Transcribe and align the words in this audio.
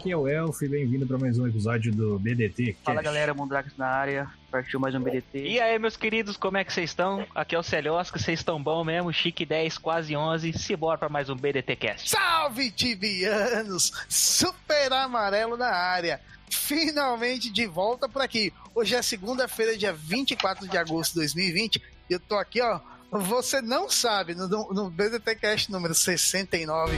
Aqui 0.00 0.12
é 0.12 0.16
o 0.16 0.26
Elf 0.26 0.62
e 0.62 0.68
bem-vindo 0.68 1.06
para 1.06 1.18
mais 1.18 1.38
um 1.38 1.46
episódio 1.46 1.92
do 1.92 2.18
BDT. 2.18 2.74
Fala 2.82 2.96
Cash. 2.96 3.04
galera, 3.04 3.34
Mundrax 3.34 3.76
na 3.76 3.86
área, 3.86 4.30
partiu 4.50 4.80
mais 4.80 4.94
um 4.94 5.00
BDT. 5.00 5.46
E 5.46 5.60
aí, 5.60 5.78
meus 5.78 5.94
queridos, 5.94 6.38
como 6.38 6.56
é 6.56 6.64
que 6.64 6.72
vocês 6.72 6.88
estão? 6.88 7.26
Aqui 7.34 7.54
é 7.54 7.58
o 7.58 7.62
Celiosca, 7.62 8.18
vocês 8.18 8.40
estão 8.40 8.62
bom 8.62 8.82
mesmo? 8.82 9.12
Chique 9.12 9.44
10, 9.44 9.76
quase 9.76 10.16
11, 10.16 10.54
se 10.54 10.74
bora 10.74 10.96
para 10.96 11.10
mais 11.10 11.28
um 11.28 11.36
BDT 11.36 11.76
Cast. 11.76 12.08
Salve, 12.08 12.70
tibianos! 12.70 13.92
Super 14.08 14.90
amarelo 14.90 15.58
na 15.58 15.68
área. 15.68 16.18
Finalmente 16.48 17.52
de 17.52 17.66
volta 17.66 18.08
por 18.08 18.22
aqui. 18.22 18.54
Hoje 18.74 18.94
é 18.94 19.02
segunda-feira, 19.02 19.76
dia 19.76 19.92
24 19.92 20.66
de 20.66 20.78
agosto 20.78 21.12
de 21.12 21.18
2020. 21.18 21.76
E 22.08 22.14
eu 22.14 22.20
tô 22.20 22.36
aqui, 22.36 22.62
ó. 22.62 22.80
Você 23.12 23.60
não 23.60 23.90
sabe, 23.90 24.34
no, 24.34 24.48
no 24.72 24.88
BDT 24.88 25.34
Cast 25.34 25.70
número 25.70 25.94
69. 25.94 26.96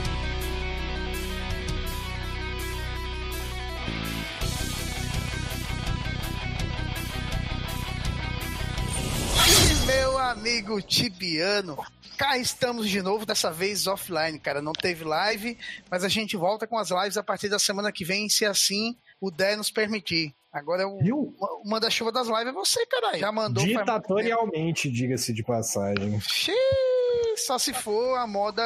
Amigo 10.53 10.79
Tibiano. 10.81 11.75
Cá 12.15 12.37
estamos 12.37 12.87
de 12.87 13.01
novo, 13.01 13.25
dessa 13.25 13.51
vez 13.51 13.87
offline, 13.87 14.37
cara. 14.39 14.61
Não 14.61 14.71
teve 14.71 15.03
live, 15.03 15.57
mas 15.89 16.03
a 16.03 16.07
gente 16.07 16.37
volta 16.37 16.67
com 16.67 16.77
as 16.77 16.91
lives 16.91 17.17
a 17.17 17.23
partir 17.23 17.49
da 17.49 17.57
semana 17.57 17.91
que 17.91 18.05
vem, 18.05 18.29
se 18.29 18.45
assim 18.45 18.95
o 19.19 19.31
der 19.31 19.57
nos 19.57 19.71
permitir. 19.71 20.31
Agora 20.51 20.87
o, 20.87 20.99
o 20.99 21.67
manda-chuva 21.67 22.11
das 22.11 22.27
lives 22.27 22.47
é 22.47 22.51
você, 22.51 22.85
caralho. 22.85 23.17
Já 23.17 23.31
mandou. 23.31 23.65
Ditatorialmente, 23.65 24.91
diga-se 24.91 25.33
de 25.33 25.43
passagem. 25.43 26.21
Xiii, 26.21 26.55
só 27.35 27.57
se 27.57 27.73
for 27.73 28.15
a 28.19 28.27
moda 28.27 28.61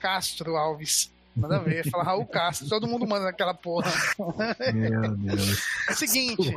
Castro 0.00 0.56
Alves. 0.56 1.14
Manda 1.36 1.58
ver, 1.58 1.88
fala 1.90 2.02
Raul 2.02 2.24
Castro, 2.24 2.66
todo 2.66 2.86
mundo 2.88 3.06
manda 3.06 3.28
aquela 3.28 3.52
porra. 3.52 3.92
Meu 4.72 5.14
Deus. 5.18 5.62
Seguinte. 5.94 6.56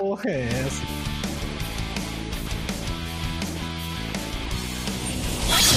porra 0.00 0.30
é 0.30 0.44
essa? 0.44 0.82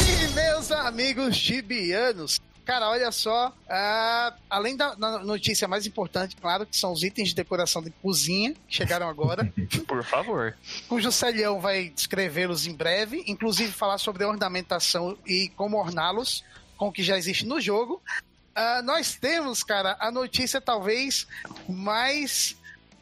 E 0.09 0.33
meus 0.33 0.71
amigos 0.71 1.37
tibianos, 1.37 2.39
Cara, 2.65 2.89
olha 2.89 3.11
só, 3.11 3.49
uh, 3.49 4.33
além 4.49 4.77
da, 4.77 4.95
da, 4.95 5.19
notícia 5.19 5.67
mais 5.67 5.85
importante, 5.85 6.37
claro, 6.37 6.65
que 6.65 6.77
são 6.77 6.93
os 6.93 7.03
itens 7.03 7.27
de 7.27 7.35
decoração 7.35 7.83
de 7.83 7.91
cozinha, 8.01 8.53
que 8.53 8.77
chegaram 8.77 9.09
agora. 9.09 9.51
Por 9.85 10.01
favor. 10.01 10.55
Cujo 10.87 11.11
Celhão 11.11 11.59
vai 11.59 11.89
descrevê-los 11.89 12.65
em 12.65 12.73
breve, 12.73 13.21
inclusive 13.27 13.69
falar 13.69 13.97
sobre 13.97 14.23
a 14.23 14.29
ornamentação 14.29 15.17
e 15.27 15.49
como 15.57 15.75
orná-los 15.75 16.41
com 16.77 16.87
o 16.87 16.91
que 16.93 17.03
já 17.03 17.17
existe 17.17 17.45
no 17.45 17.59
jogo. 17.59 18.01
Uh, 18.55 18.81
nós 18.83 19.13
temos, 19.13 19.61
cara, 19.61 19.97
a 19.99 20.09
notícia 20.09 20.61
talvez 20.61 21.27
mais 21.67 22.55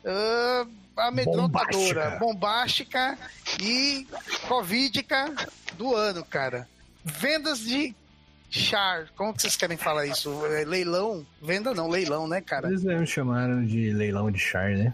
uh, 0.03 0.81
amedrontadora, 1.07 2.17
bombástica. 2.17 2.19
bombástica 2.19 3.17
e 3.62 4.07
covídica 4.47 5.34
do 5.78 5.95
ano, 5.95 6.23
cara. 6.23 6.67
Vendas 7.03 7.59
de 7.59 7.95
char, 8.50 9.07
como 9.16 9.34
que 9.34 9.41
vocês 9.41 9.56
querem 9.56 9.78
falar 9.78 10.06
isso? 10.06 10.45
É, 10.45 10.66
leilão? 10.66 11.25
Venda 11.41 11.73
não, 11.73 11.88
leilão, 11.88 12.28
né, 12.28 12.41
cara? 12.41 12.67
Eles 12.67 12.84
mesmo 12.84 13.07
chamaram 13.07 13.66
de 13.66 13.91
leilão 13.91 14.29
de 14.29 14.39
char, 14.39 14.72
né? 14.72 14.94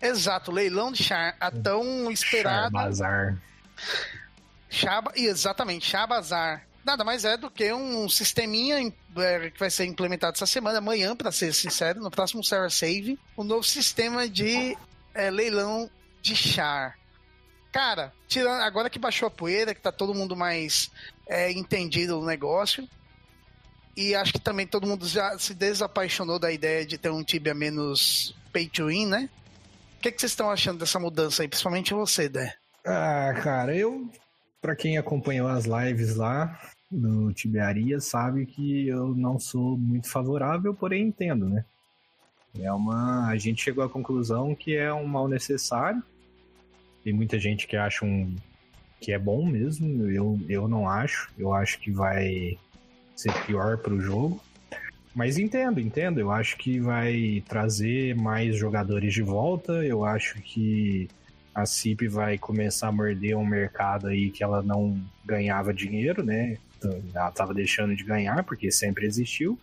Exato, 0.00 0.50
leilão 0.50 0.92
de 0.92 1.02
char, 1.02 1.36
a 1.40 1.50
tão 1.50 2.10
esperado. 2.10 2.70
Char 2.72 2.84
bazar. 2.84 3.38
Char, 4.70 5.04
exatamente, 5.14 5.86
char 5.86 6.06
bazar. 6.06 6.66
Nada 6.84 7.04
mais 7.04 7.24
é 7.24 7.36
do 7.36 7.50
que 7.50 7.72
um 7.72 8.08
sisteminha 8.08 8.92
é, 9.16 9.50
que 9.50 9.58
vai 9.58 9.70
ser 9.70 9.84
implementado 9.84 10.34
essa 10.34 10.46
semana, 10.46 10.78
amanhã, 10.78 11.14
para 11.14 11.30
ser 11.30 11.52
sincero, 11.52 12.00
no 12.00 12.10
próximo 12.10 12.42
Server 12.42 12.70
Save, 12.70 13.18
um 13.38 13.44
novo 13.44 13.62
sistema 13.62 14.28
de 14.28 14.76
é, 15.14 15.30
leilão 15.30 15.90
de 16.20 16.34
char. 16.34 16.96
Cara, 17.72 18.12
tirando, 18.28 18.62
agora 18.62 18.90
que 18.90 18.98
baixou 18.98 19.26
a 19.26 19.30
poeira, 19.30 19.74
que 19.74 19.80
tá 19.80 19.90
todo 19.90 20.14
mundo 20.14 20.36
mais 20.36 20.90
é, 21.26 21.50
entendido 21.50 22.20
o 22.20 22.26
negócio, 22.26 22.86
e 23.96 24.14
acho 24.14 24.32
que 24.32 24.40
também 24.40 24.66
todo 24.66 24.86
mundo 24.86 25.06
já 25.06 25.38
se 25.38 25.54
desapaixonou 25.54 26.38
da 26.38 26.52
ideia 26.52 26.84
de 26.84 26.98
ter 26.98 27.10
um 27.10 27.24
Tibia 27.24 27.54
menos 27.54 28.34
pay 28.52 28.68
to 28.68 28.86
win, 28.86 29.06
né? 29.06 29.28
O 29.98 30.02
que, 30.02 30.12
que 30.12 30.20
vocês 30.20 30.32
estão 30.32 30.50
achando 30.50 30.80
dessa 30.80 30.98
mudança 30.98 31.42
aí, 31.42 31.48
principalmente 31.48 31.94
você, 31.94 32.28
Dé? 32.28 32.54
Ah, 32.84 33.32
cara, 33.42 33.74
eu, 33.76 34.10
para 34.60 34.74
quem 34.74 34.98
acompanhou 34.98 35.48
as 35.48 35.64
lives 35.64 36.16
lá 36.16 36.60
no 36.90 37.32
Tibiaria, 37.32 38.00
sabe 38.00 38.44
que 38.44 38.88
eu 38.88 39.14
não 39.14 39.38
sou 39.38 39.78
muito 39.78 40.10
favorável, 40.10 40.74
porém 40.74 41.06
entendo, 41.06 41.48
né? 41.48 41.64
É 42.58 42.72
uma. 42.72 43.28
A 43.28 43.36
gente 43.36 43.62
chegou 43.62 43.82
à 43.84 43.88
conclusão 43.88 44.54
que 44.54 44.76
é 44.76 44.92
um 44.92 45.06
mal 45.06 45.28
necessário. 45.28 46.02
Tem 47.02 47.12
muita 47.12 47.38
gente 47.38 47.66
que 47.66 47.76
acha 47.76 48.04
um 48.04 48.34
que 49.00 49.12
é 49.12 49.18
bom 49.18 49.44
mesmo. 49.44 50.08
Eu, 50.08 50.38
eu 50.48 50.68
não 50.68 50.88
acho. 50.88 51.30
Eu 51.38 51.52
acho 51.52 51.78
que 51.80 51.90
vai 51.90 52.56
ser 53.16 53.32
pior 53.44 53.78
para 53.78 53.94
o 53.94 54.00
jogo. 54.00 54.40
Mas 55.14 55.38
entendo, 55.38 55.80
entendo. 55.80 56.20
Eu 56.20 56.30
acho 56.30 56.56
que 56.56 56.78
vai 56.78 57.42
trazer 57.48 58.14
mais 58.14 58.56
jogadores 58.56 59.12
de 59.12 59.22
volta. 59.22 59.72
Eu 59.84 60.04
acho 60.04 60.40
que 60.40 61.08
a 61.54 61.66
CIP 61.66 62.08
vai 62.08 62.38
começar 62.38 62.88
a 62.88 62.92
morder 62.92 63.36
um 63.36 63.44
mercado 63.44 64.06
aí 64.06 64.30
que 64.30 64.42
ela 64.42 64.62
não 64.62 64.98
ganhava 65.24 65.74
dinheiro, 65.74 66.22
né? 66.22 66.56
Ela 67.14 67.28
estava 67.28 67.52
deixando 67.52 67.94
de 67.94 68.04
ganhar, 68.04 68.42
porque 68.44 68.70
sempre 68.70 69.06
existiu. 69.06 69.58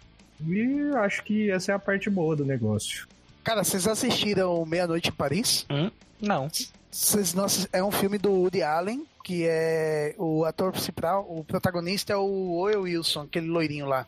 E 0.46 0.92
acho 0.98 1.24
que 1.24 1.50
essa 1.52 1.72
é 1.72 1.76
a 1.76 1.80
parte 1.80 2.10
boa 2.10 2.36
do 2.36 2.46
negócio. 2.46 3.08
Cara, 3.44 3.64
vocês 3.64 3.88
assistiram 3.88 4.66
Meia-Noite 4.66 5.10
em 5.10 5.14
Paris? 5.14 5.66
Hum? 5.70 5.90
Não. 6.22 6.50
Vocês 6.92 7.34
não 7.34 7.46
é 7.72 7.84
um 7.84 7.92
filme 7.92 8.18
do 8.18 8.32
Woody 8.32 8.62
Allen, 8.62 9.06
que 9.24 9.46
é 9.48 10.16
o 10.18 10.44
ator 10.44 10.72
principal, 10.72 11.26
o 11.30 11.44
protagonista 11.44 12.14
é 12.14 12.18
o 12.18 12.52
Owen 12.54 12.78
Wilson, 12.78 13.22
aquele 13.22 13.48
loirinho 13.48 13.86
lá. 13.86 14.08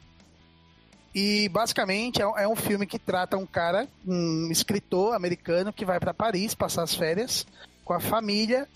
E 1.14 1.50
basicamente 1.50 2.22
é, 2.22 2.25
é 2.44 2.47
um 2.47 2.56
filme 2.56 2.88
que 2.88 2.97
trata 2.97 3.38
um 3.38 3.46
cara, 3.46 3.88
um 4.08 4.50
escritor 4.50 5.14
americano 5.14 5.74
que 5.74 5.86
vai 5.86 6.00
para 6.00 6.14
Paris 6.14 6.56
passar 6.56 6.84
as 6.84 6.96
férias 6.96 7.46
com 7.84 7.94
a 7.94 8.00
família 8.00 8.68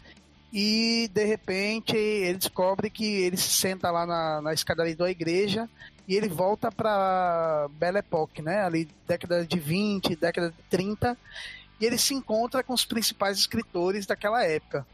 e 0.57 1.09
de 1.13 1.25
repente 1.25 1.97
ele 1.97 2.37
descobre 2.37 2.89
que 2.89 3.03
ele 3.03 3.35
se 3.35 3.49
senta 3.49 3.91
lá 3.91 4.05
na, 4.05 4.41
na 4.41 4.53
escadaria 4.53 4.95
da 4.95 5.11
igreja 5.11 5.69
e 6.07 6.15
ele 6.15 6.29
volta 6.29 6.71
para 6.71 7.67
Belle 7.71 7.97
Époque, 7.97 8.41
né? 8.41 8.63
Ali 8.63 8.87
década 9.05 9.45
de 9.45 9.59
20, 9.59 10.15
década 10.15 10.51
de 10.51 10.63
30, 10.69 11.17
e 11.81 11.85
ele 11.85 11.97
se 11.97 12.13
encontra 12.13 12.63
com 12.63 12.73
os 12.73 12.85
principais 12.85 13.37
escritores 13.37 14.05
daquela 14.05 14.45
época. 14.45 14.87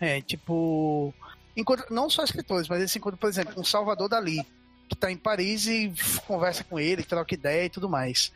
É, 0.00 0.22
tipo, 0.22 1.12
encontra, 1.54 1.84
não 1.90 2.08
só 2.08 2.24
escritores, 2.24 2.66
mas 2.66 2.78
ele 2.78 2.88
se 2.88 2.96
encontra, 2.96 3.18
por 3.18 3.28
exemplo, 3.28 3.54
com 3.54 3.62
Salvador 3.62 4.08
Dali, 4.08 4.42
que 4.88 4.94
está 4.94 5.12
em 5.12 5.18
Paris 5.18 5.66
e 5.66 5.92
conversa 6.26 6.64
com 6.64 6.80
ele, 6.80 7.02
troca 7.02 7.34
ideia 7.34 7.66
e 7.66 7.70
tudo 7.70 7.90
mais. 7.90 8.32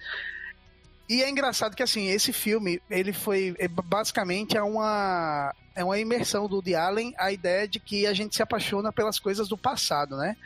E 1.08 1.22
é 1.22 1.30
engraçado 1.30 1.74
que 1.74 1.82
assim, 1.82 2.08
esse 2.08 2.32
filme, 2.32 2.82
ele 2.90 3.12
foi 3.12 3.54
é, 3.58 3.66
basicamente 3.68 4.56
é 4.56 4.62
uma 4.62 5.54
é 5.74 5.84
uma 5.84 5.98
imersão 5.98 6.48
do 6.48 6.56
Woody 6.56 6.74
Allen, 6.74 7.14
a 7.16 7.30
ideia 7.30 7.66
de 7.66 7.78
que 7.78 8.06
a 8.06 8.12
gente 8.12 8.34
se 8.34 8.42
apaixona 8.42 8.92
pelas 8.92 9.18
coisas 9.18 9.48
do 9.48 9.56
passado, 9.56 10.16
né? 10.16 10.36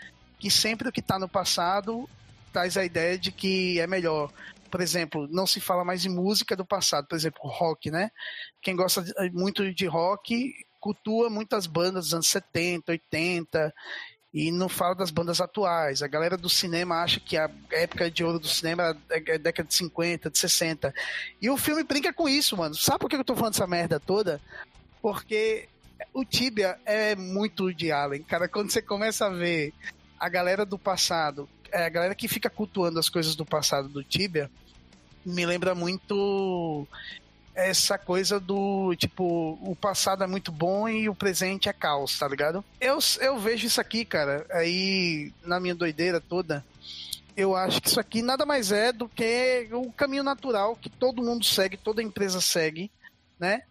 que 0.43 0.51
sempre 0.51 0.89
o 0.89 0.93
que 0.93 0.99
está 0.99 1.21
no 1.21 1.29
passado 1.29 2.11
traz 2.53 2.77
a 2.77 2.85
ideia 2.85 3.17
de 3.17 3.31
que 3.31 3.79
é 3.79 3.87
melhor. 3.87 4.29
Por 4.69 4.81
exemplo, 4.81 5.29
não 5.31 5.47
se 5.47 5.61
fala 5.61 5.85
mais 5.85 6.05
em 6.05 6.09
música 6.09 6.57
do 6.57 6.67
passado, 6.67 7.07
por 7.07 7.15
exemplo, 7.15 7.49
rock, 7.49 7.93
né? 7.93 8.11
Quem 8.61 8.75
gosta 8.75 9.05
muito 9.33 9.73
de 9.73 9.87
rock 9.87 10.53
cultua 10.81 11.31
muitas 11.31 11.65
bandas 11.69 12.07
dos 12.07 12.15
anos 12.15 12.27
70, 12.27 12.91
80 12.91 13.73
e 14.33 14.51
não 14.51 14.69
fala 14.69 14.95
das 14.95 15.11
bandas 15.11 15.41
atuais. 15.41 16.03
A 16.03 16.09
galera 16.09 16.37
do 16.37 16.49
cinema 16.49 17.03
acha 17.03 17.21
que 17.21 17.37
a 17.37 17.51
época 17.71 18.11
de 18.11 18.25
ouro 18.25 18.39
do 18.39 18.49
cinema 18.49 18.97
é 19.11 19.39
década 19.39 19.69
de 19.69 19.75
50, 19.75 20.31
de 20.31 20.39
60. 20.39 20.95
E 21.41 21.51
o 21.51 21.57
filme 21.57 21.85
brinca 21.85 22.13
com 22.13 22.29
isso, 22.29 22.57
mano. 22.57 22.75
Sabe 22.75 23.01
por 23.01 23.11
que 23.11 23.17
eu 23.17 23.25
tô 23.25 23.37
falando 23.37 23.55
essa 23.55 23.67
merda 23.67 24.01
toda? 24.01 24.41
Porque 25.03 25.69
o 26.15 26.25
Tibia 26.25 26.79
é 26.87 27.15
muito 27.15 27.73
de 27.75 27.93
Allen. 27.93 28.23
Cara, 28.23 28.49
quando 28.49 28.71
você 28.71 28.81
começa 28.81 29.27
a 29.27 29.31
ver 29.31 29.75
a 30.19 30.29
galera 30.29 30.65
do 30.65 30.79
passado, 30.79 31.49
é, 31.71 31.85
a 31.85 31.89
galera 31.91 32.15
que 32.15 32.27
fica 32.27 32.49
cultuando 32.49 32.99
as 32.99 33.11
coisas 33.11 33.37
do 33.37 33.45
passado 33.45 33.89
do 33.89 34.03
Tibia, 34.03 34.51
me 35.27 35.45
lembra 35.45 35.75
muito 35.75 36.87
essa 37.55 37.99
coisa 37.99 38.41
do 38.41 38.95
tipo, 38.97 39.59
o 39.63 39.77
passado 39.77 40.25
é 40.25 40.27
muito 40.27 40.51
bom 40.51 40.89
e 40.89 41.09
o 41.09 41.15
presente 41.15 41.69
é 41.69 41.73
caos, 41.73 42.19
tá 42.19 42.27
ligado? 42.27 42.65
Eu, 42.81 42.99
eu 43.21 43.39
vejo 43.39 43.67
isso 43.67 43.81
aqui, 43.81 44.05
cara, 44.05 44.47
aí 44.51 45.33
na 45.45 45.61
minha 45.61 45.75
doideira 45.75 46.21
toda. 46.21 46.65
Eu 47.37 47.57
acho 47.57 47.81
que 47.81 47.89
isso 47.89 48.01
aqui 48.01 48.21
nada 48.21 48.45
mais 48.45 48.73
é 48.73 48.93
do 48.93 49.09
que 49.09 49.69
o 49.73 49.91
caminho 49.93 50.23
natural 50.23 50.77
que 50.77 50.91
todo 50.91 51.23
mundo 51.23 51.45
segue, 51.45 51.77
toda 51.77 52.03
empresa 52.03 52.41
segue, 52.41 52.91
né? 53.39 53.63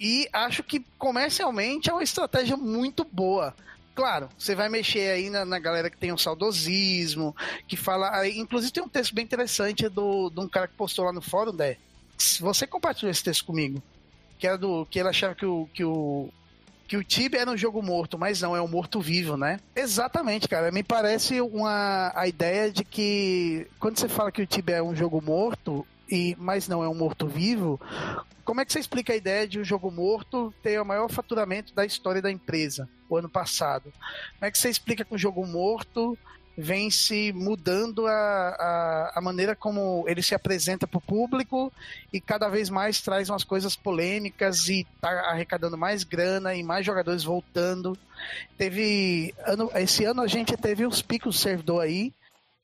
E 0.00 0.28
acho 0.32 0.62
que 0.64 0.84
comercialmente 0.98 1.88
é 1.88 1.92
uma 1.92 2.02
estratégia 2.02 2.56
muito 2.56 3.04
boa. 3.04 3.54
Claro, 3.94 4.28
você 4.36 4.56
vai 4.56 4.68
mexer 4.68 5.08
aí 5.12 5.30
na, 5.30 5.44
na 5.44 5.58
galera 5.60 5.88
que 5.88 5.96
tem 5.96 6.12
um 6.12 6.18
saudosismo, 6.18 7.34
que 7.68 7.76
fala. 7.76 8.26
Inclusive 8.28 8.72
tem 8.72 8.82
um 8.82 8.88
texto 8.88 9.14
bem 9.14 9.24
interessante 9.24 9.88
do, 9.88 10.30
de 10.30 10.40
um 10.40 10.48
cara 10.48 10.66
que 10.66 10.74
postou 10.74 11.04
lá 11.04 11.12
no 11.12 11.22
fórum, 11.22 11.52
né? 11.52 11.76
Você 12.40 12.66
compartilhou 12.66 13.10
esse 13.10 13.22
texto 13.22 13.44
comigo. 13.44 13.82
Que 14.38 14.46
era 14.46 14.58
do. 14.58 14.86
Que 14.86 14.98
ele 14.98 15.08
achava 15.08 15.34
que 15.34 15.46
o. 15.46 15.68
Que 15.72 15.84
o 15.84 16.30
que 16.86 16.96
o 16.96 17.04
Tibia 17.04 17.40
era 17.40 17.50
um 17.50 17.56
jogo 17.56 17.82
morto, 17.82 18.18
mas 18.18 18.40
não, 18.40 18.54
é 18.54 18.60
um 18.60 18.68
morto-vivo, 18.68 19.36
né? 19.36 19.58
Exatamente, 19.74 20.46
cara. 20.46 20.70
Me 20.70 20.82
parece 20.82 21.40
uma 21.40 22.12
a 22.14 22.28
ideia 22.28 22.70
de 22.70 22.84
que 22.84 23.66
quando 23.78 23.98
você 23.98 24.08
fala 24.08 24.30
que 24.30 24.42
o 24.42 24.46
Tibia 24.46 24.76
é 24.76 24.82
um 24.82 24.94
jogo 24.94 25.20
morto, 25.22 25.86
e 26.10 26.36
mas 26.38 26.68
não 26.68 26.84
é 26.84 26.88
um 26.88 26.94
morto-vivo, 26.94 27.80
como 28.44 28.60
é 28.60 28.64
que 28.64 28.72
você 28.72 28.78
explica 28.78 29.12
a 29.12 29.16
ideia 29.16 29.48
de 29.48 29.58
um 29.58 29.64
jogo 29.64 29.90
morto 29.90 30.52
ter 30.62 30.80
o 30.80 30.84
maior 30.84 31.08
faturamento 31.08 31.74
da 31.74 31.86
história 31.86 32.20
da 32.20 32.30
empresa, 32.30 32.88
o 33.08 33.16
ano 33.16 33.28
passado? 33.28 33.90
Como 34.34 34.46
é 34.46 34.50
que 34.50 34.58
você 34.58 34.68
explica 34.68 35.04
que 35.04 35.14
um 35.14 35.18
jogo 35.18 35.46
morto 35.46 36.18
vem 36.56 36.90
se 36.90 37.32
mudando 37.32 38.06
a, 38.06 38.12
a, 38.12 39.12
a 39.16 39.20
maneira 39.20 39.56
como 39.56 40.04
ele 40.06 40.22
se 40.22 40.34
apresenta 40.34 40.86
para 40.86 40.98
o 40.98 41.00
público 41.00 41.72
e 42.12 42.20
cada 42.20 42.48
vez 42.48 42.70
mais 42.70 43.00
traz 43.00 43.28
umas 43.28 43.44
coisas 43.44 43.74
polêmicas 43.74 44.68
e 44.68 44.86
está 44.94 45.10
arrecadando 45.30 45.76
mais 45.76 46.04
grana 46.04 46.54
e 46.54 46.62
mais 46.62 46.86
jogadores 46.86 47.24
voltando. 47.24 47.98
Teve 48.56 49.34
ano, 49.44 49.70
esse 49.74 50.04
ano 50.04 50.22
a 50.22 50.26
gente 50.26 50.56
teve 50.56 50.86
os 50.86 51.02
picos 51.02 51.36
do 51.36 51.40
servidor 51.40 51.82
aí, 51.82 52.12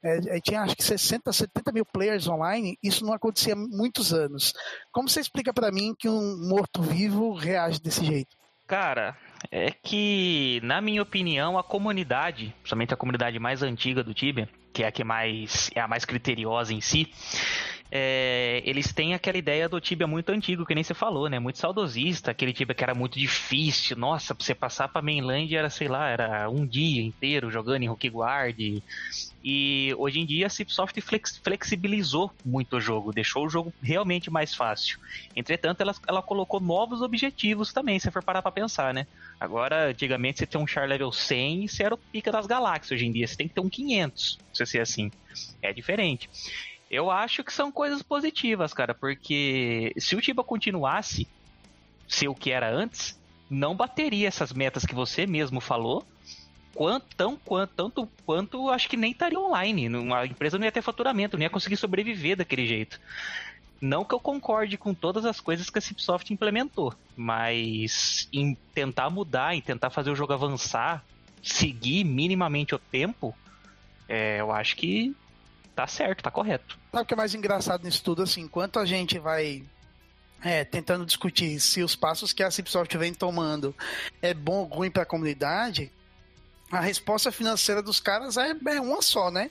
é, 0.02 0.36
é, 0.36 0.40
tinha 0.40 0.62
acho 0.62 0.76
que 0.76 0.82
60, 0.82 1.30
70 1.32 1.72
mil 1.72 1.84
players 1.84 2.26
online, 2.26 2.78
isso 2.82 3.04
não 3.04 3.12
acontecia 3.12 3.52
há 3.52 3.56
muitos 3.56 4.14
anos. 4.14 4.54
Como 4.90 5.08
você 5.08 5.20
explica 5.20 5.52
para 5.52 5.70
mim 5.70 5.94
que 5.98 6.08
um 6.08 6.48
morto-vivo 6.48 7.34
reage 7.34 7.80
desse 7.80 8.04
jeito? 8.04 8.34
Cara, 8.66 9.16
é 9.50 9.70
que, 9.70 10.60
na 10.62 10.80
minha 10.80 11.02
opinião, 11.02 11.58
a 11.58 11.62
comunidade, 11.62 12.54
principalmente 12.60 12.94
a 12.94 12.96
comunidade 12.96 13.38
mais 13.38 13.62
antiga 13.62 14.02
do 14.02 14.12
Tibia, 14.12 14.48
que 14.72 14.82
é 14.82 14.86
a 14.86 14.92
que 14.92 15.04
mais 15.04 15.70
é 15.74 15.80
a 15.80 15.88
mais 15.88 16.04
criteriosa 16.04 16.72
em 16.72 16.80
si, 16.80 17.10
é, 17.92 18.62
eles 18.64 18.92
têm 18.92 19.14
aquela 19.14 19.36
ideia 19.36 19.68
do 19.68 19.80
Tibia 19.80 20.06
muito 20.06 20.30
antigo, 20.30 20.64
que 20.64 20.74
nem 20.74 20.84
você 20.84 20.94
falou, 20.94 21.28
né? 21.28 21.40
Muito 21.40 21.58
saudosista, 21.58 22.30
aquele 22.30 22.52
Tibia 22.52 22.74
que 22.74 22.84
era 22.84 22.94
muito 22.94 23.18
difícil. 23.18 23.96
Nossa, 23.96 24.32
pra 24.34 24.44
você 24.44 24.54
passar 24.54 24.88
pra 24.88 25.02
mainland 25.02 25.52
era, 25.54 25.68
sei 25.68 25.88
lá, 25.88 26.08
era 26.08 26.48
um 26.48 26.64
dia 26.64 27.02
inteiro 27.02 27.50
jogando 27.50 27.82
em 27.82 27.88
Rookie 27.88 28.08
Guard. 28.08 28.56
E 29.42 29.94
hoje 29.98 30.20
em 30.20 30.26
dia 30.26 30.46
a 30.46 30.50
Cipsoft 30.50 31.00
flex, 31.00 31.40
flexibilizou 31.42 32.30
muito 32.44 32.76
o 32.76 32.80
jogo, 32.80 33.12
deixou 33.12 33.46
o 33.46 33.48
jogo 33.48 33.72
realmente 33.82 34.30
mais 34.30 34.54
fácil. 34.54 34.98
Entretanto, 35.34 35.80
ela, 35.80 35.94
ela 36.06 36.22
colocou 36.22 36.60
novos 36.60 37.02
objetivos 37.02 37.72
também, 37.72 37.98
se 37.98 38.10
for 38.10 38.22
parar 38.22 38.42
pra 38.42 38.52
pensar, 38.52 38.94
né? 38.94 39.06
Agora, 39.40 39.88
antigamente 39.88 40.38
você 40.38 40.46
tem 40.46 40.60
um 40.60 40.66
char 40.66 40.86
level 40.86 41.10
100 41.10 41.64
e 41.64 41.68
você 41.68 41.82
era 41.82 41.94
o 41.94 41.98
pica 41.98 42.30
das 42.30 42.46
galáxias. 42.46 42.92
Hoje 42.92 43.06
em 43.06 43.12
dia 43.12 43.26
você 43.26 43.36
tem 43.36 43.48
que 43.48 43.54
ter 43.54 43.60
um 43.60 43.70
500, 43.70 44.38
se 44.52 44.66
ser 44.66 44.80
assim. 44.80 45.10
É 45.62 45.72
diferente. 45.72 46.28
Eu 46.90 47.10
acho 47.10 47.44
que 47.44 47.52
são 47.52 47.70
coisas 47.70 48.02
positivas, 48.02 48.74
cara, 48.74 48.92
porque 48.92 49.92
se 49.96 50.16
o 50.16 50.20
Tiba 50.20 50.42
continuasse 50.42 51.28
ser 52.08 52.26
o 52.26 52.34
que 52.34 52.50
era 52.50 52.68
antes, 52.68 53.18
não 53.48 53.76
bateria 53.76 54.26
essas 54.26 54.52
metas 54.52 54.84
que 54.84 54.94
você 54.94 55.24
mesmo 55.24 55.60
falou. 55.60 56.04
Quanto, 56.74 57.14
tão, 57.16 57.36
quanto, 57.36 57.72
tanto 57.74 58.08
quanto 58.24 58.70
acho 58.70 58.88
que 58.88 58.96
nem 58.96 59.12
estaria 59.12 59.38
online. 59.38 59.88
A 60.14 60.26
empresa 60.26 60.58
não 60.58 60.64
ia 60.64 60.72
ter 60.72 60.82
faturamento, 60.82 61.36
não 61.36 61.42
ia 61.42 61.50
conseguir 61.50 61.76
sobreviver 61.76 62.36
daquele 62.36 62.66
jeito. 62.66 63.00
Não 63.80 64.04
que 64.04 64.14
eu 64.14 64.20
concorde 64.20 64.76
com 64.76 64.92
todas 64.92 65.24
as 65.24 65.40
coisas 65.40 65.70
que 65.70 65.78
a 65.78 65.82
Cipsoft 65.82 66.30
implementou, 66.32 66.92
mas 67.16 68.28
em 68.32 68.56
tentar 68.74 69.08
mudar, 69.10 69.54
em 69.54 69.60
tentar 69.60 69.90
fazer 69.90 70.10
o 70.10 70.16
jogo 70.16 70.32
avançar, 70.32 71.04
seguir 71.42 72.04
minimamente 72.04 72.74
o 72.74 72.78
tempo, 72.78 73.34
é, 74.08 74.40
eu 74.40 74.52
acho 74.52 74.76
que 74.76 75.14
tá 75.74 75.86
certo, 75.86 76.22
tá 76.22 76.30
correto. 76.30 76.78
Sabe 76.92 77.02
o 77.02 77.06
que 77.06 77.14
é 77.14 77.16
mais 77.16 77.34
engraçado 77.34 77.84
nisso 77.84 78.02
tudo? 78.02 78.22
Assim, 78.22 78.42
enquanto 78.42 78.78
a 78.78 78.84
gente 78.84 79.18
vai 79.18 79.64
é, 80.42 80.64
tentando 80.64 81.04
discutir 81.04 81.60
se 81.60 81.82
os 81.82 81.94
passos 81.94 82.32
que 82.32 82.42
a 82.42 82.50
Cipsoft 82.50 82.96
vem 82.96 83.12
tomando 83.12 83.74
é 84.22 84.32
bom 84.32 84.58
ou 84.58 84.64
ruim 84.64 84.90
para 84.90 85.02
a 85.02 85.06
comunidade, 85.06 85.92
a 86.70 86.80
resposta 86.80 87.32
financeira 87.32 87.82
dos 87.82 88.00
caras 88.00 88.36
é, 88.36 88.54
é 88.68 88.80
uma 88.80 89.02
só, 89.02 89.30
né? 89.30 89.50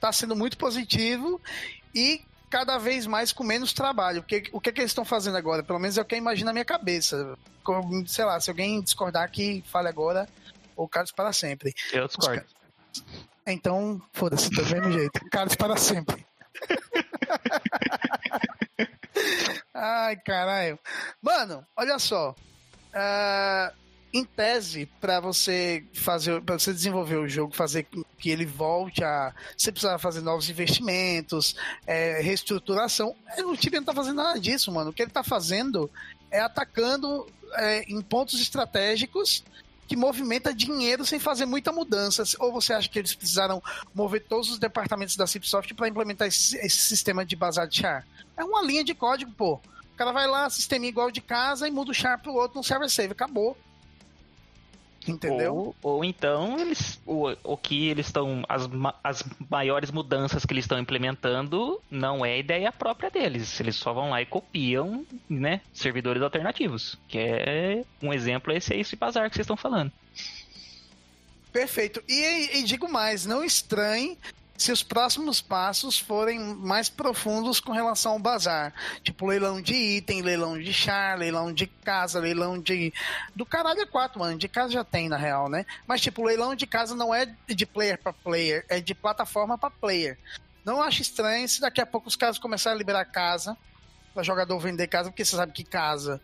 Tá 0.00 0.12
sendo 0.12 0.36
muito 0.36 0.56
positivo 0.56 1.40
e 1.94 2.22
cada 2.48 2.78
vez 2.78 3.06
mais 3.06 3.32
com 3.32 3.44
menos 3.44 3.72
trabalho. 3.72 4.22
Porque 4.22 4.48
o 4.52 4.60
que, 4.60 4.70
é 4.70 4.72
que 4.72 4.80
eles 4.80 4.90
estão 4.90 5.04
fazendo 5.04 5.36
agora? 5.36 5.62
Pelo 5.62 5.78
menos 5.78 5.98
é 5.98 6.02
o 6.02 6.04
que 6.04 6.14
eu 6.14 6.18
imagino 6.18 6.46
na 6.46 6.52
minha 6.52 6.64
cabeça. 6.64 7.36
Sei 8.06 8.24
lá, 8.24 8.40
se 8.40 8.50
alguém 8.50 8.80
discordar 8.80 9.24
aqui, 9.24 9.62
fale 9.66 9.88
agora, 9.88 10.28
ou 10.76 10.88
caros 10.88 11.12
para 11.12 11.32
sempre. 11.32 11.74
Eu 11.92 12.06
discordo. 12.06 12.44
Então, 13.52 14.00
foda-se, 14.12 14.50
do 14.50 14.64
mesmo 14.66 14.92
jeito. 14.92 15.20
Carlos 15.30 15.54
para 15.54 15.76
sempre. 15.76 16.26
Ai, 19.74 20.16
caralho. 20.16 20.78
Mano, 21.22 21.64
olha 21.76 21.98
só. 21.98 22.34
Uh, 22.90 23.80
em 24.12 24.24
tese, 24.24 24.86
para 25.00 25.20
você 25.20 25.84
fazer, 25.94 26.42
para 26.42 26.58
você 26.58 26.72
desenvolver 26.72 27.16
o 27.16 27.28
jogo, 27.28 27.54
fazer 27.54 27.86
que 28.18 28.30
ele 28.30 28.44
volte 28.44 29.04
a. 29.04 29.32
Você 29.56 29.70
precisa 29.70 29.98
fazer 29.98 30.20
novos 30.20 30.50
investimentos, 30.50 31.54
é, 31.86 32.20
reestruturação. 32.20 33.14
O 33.44 33.56
time 33.56 33.76
não 33.76 33.84
tá 33.84 33.94
fazendo 33.94 34.16
nada 34.16 34.38
disso, 34.38 34.72
mano. 34.72 34.90
O 34.90 34.92
que 34.92 35.02
ele 35.02 35.12
tá 35.12 35.22
fazendo 35.22 35.88
é 36.30 36.40
atacando 36.40 37.26
é, 37.54 37.84
em 37.84 38.00
pontos 38.02 38.40
estratégicos 38.40 39.44
que 39.90 39.96
movimenta 39.96 40.54
dinheiro 40.54 41.04
sem 41.04 41.18
fazer 41.18 41.46
muita 41.46 41.72
mudança. 41.72 42.22
Ou 42.38 42.52
você 42.52 42.72
acha 42.72 42.88
que 42.88 42.96
eles 42.96 43.12
precisaram 43.12 43.60
mover 43.92 44.24
todos 44.24 44.48
os 44.48 44.56
departamentos 44.56 45.16
da 45.16 45.26
Cipsoft 45.26 45.74
para 45.74 45.88
implementar 45.88 46.28
esse, 46.28 46.56
esse, 46.58 46.78
sistema 46.78 47.26
de 47.26 47.34
bazar 47.34 47.66
de 47.66 47.80
char? 47.80 48.06
É 48.36 48.44
uma 48.44 48.62
linha 48.62 48.84
de 48.84 48.94
código, 48.94 49.32
pô. 49.32 49.54
O 49.54 49.96
cara 49.96 50.12
vai 50.12 50.28
lá, 50.28 50.48
sistema 50.48 50.86
igual 50.86 51.10
de 51.10 51.20
casa 51.20 51.66
e 51.66 51.72
muda 51.72 51.90
o 51.90 51.94
char 51.94 52.18
pro 52.18 52.32
outro 52.32 52.58
no 52.58 52.62
server 52.62 52.88
save. 52.88 53.10
Acabou. 53.10 53.56
Entendeu? 55.10 55.54
Ou, 55.54 55.76
ou 55.82 56.04
então 56.04 56.58
eles 56.58 57.00
o, 57.06 57.28
o 57.42 57.56
que 57.56 57.88
eles 57.88 58.06
estão 58.06 58.44
as, 58.48 58.68
as 59.02 59.24
maiores 59.48 59.90
mudanças 59.90 60.44
que 60.44 60.52
eles 60.52 60.64
estão 60.64 60.78
implementando 60.78 61.80
não 61.90 62.24
é 62.24 62.38
ideia 62.38 62.72
própria 62.72 63.10
deles. 63.10 63.58
Eles 63.60 63.76
só 63.76 63.92
vão 63.92 64.10
lá 64.10 64.22
e 64.22 64.26
copiam, 64.26 65.04
né, 65.28 65.60
servidores 65.72 66.22
alternativos, 66.22 66.98
que 67.08 67.18
é 67.18 67.84
um 68.02 68.12
exemplo 68.12 68.52
esse 68.52 68.72
aí 68.72 68.80
esse 68.80 68.96
bazar 68.96 69.28
que 69.28 69.36
vocês 69.36 69.44
estão 69.44 69.56
falando. 69.56 69.92
Perfeito. 71.52 72.02
E, 72.08 72.58
e, 72.58 72.62
digo 72.62 72.90
mais, 72.90 73.26
não 73.26 73.42
estranhe 73.42 74.16
se 74.60 74.70
os 74.70 74.82
próximos 74.82 75.40
passos 75.40 75.98
forem 75.98 76.38
mais 76.38 76.90
profundos 76.90 77.60
com 77.60 77.72
relação 77.72 78.12
ao 78.12 78.18
bazar. 78.18 78.74
Tipo, 79.02 79.26
leilão 79.26 79.58
de 79.58 79.74
item, 79.74 80.20
leilão 80.20 80.58
de 80.58 80.70
char, 80.70 81.18
leilão 81.18 81.50
de 81.50 81.66
casa, 81.66 82.20
leilão 82.20 82.60
de. 82.60 82.92
Do 83.34 83.46
caralho 83.46 83.80
é 83.80 83.86
quatro, 83.86 84.20
mano. 84.20 84.36
De 84.36 84.48
casa 84.48 84.70
já 84.70 84.84
tem, 84.84 85.08
na 85.08 85.16
real, 85.16 85.48
né? 85.48 85.64
Mas, 85.86 86.02
tipo, 86.02 86.22
leilão 86.22 86.54
de 86.54 86.66
casa 86.66 86.94
não 86.94 87.14
é 87.14 87.34
de 87.48 87.64
player 87.64 87.98
para 87.98 88.12
player, 88.12 88.66
é 88.68 88.80
de 88.80 88.94
plataforma 88.94 89.56
para 89.56 89.70
player. 89.70 90.18
Não 90.62 90.82
acho 90.82 91.00
estranho 91.00 91.48
se 91.48 91.62
daqui 91.62 91.80
a 91.80 91.86
pouco 91.86 92.08
os 92.08 92.16
caras 92.16 92.38
começarem 92.38 92.76
a 92.76 92.78
liberar 92.78 93.06
casa, 93.06 93.56
para 94.12 94.22
jogador 94.22 94.58
vender 94.58 94.88
casa, 94.88 95.08
porque 95.08 95.24
você 95.24 95.36
sabe 95.36 95.52
que 95.52 95.64
casa 95.64 96.20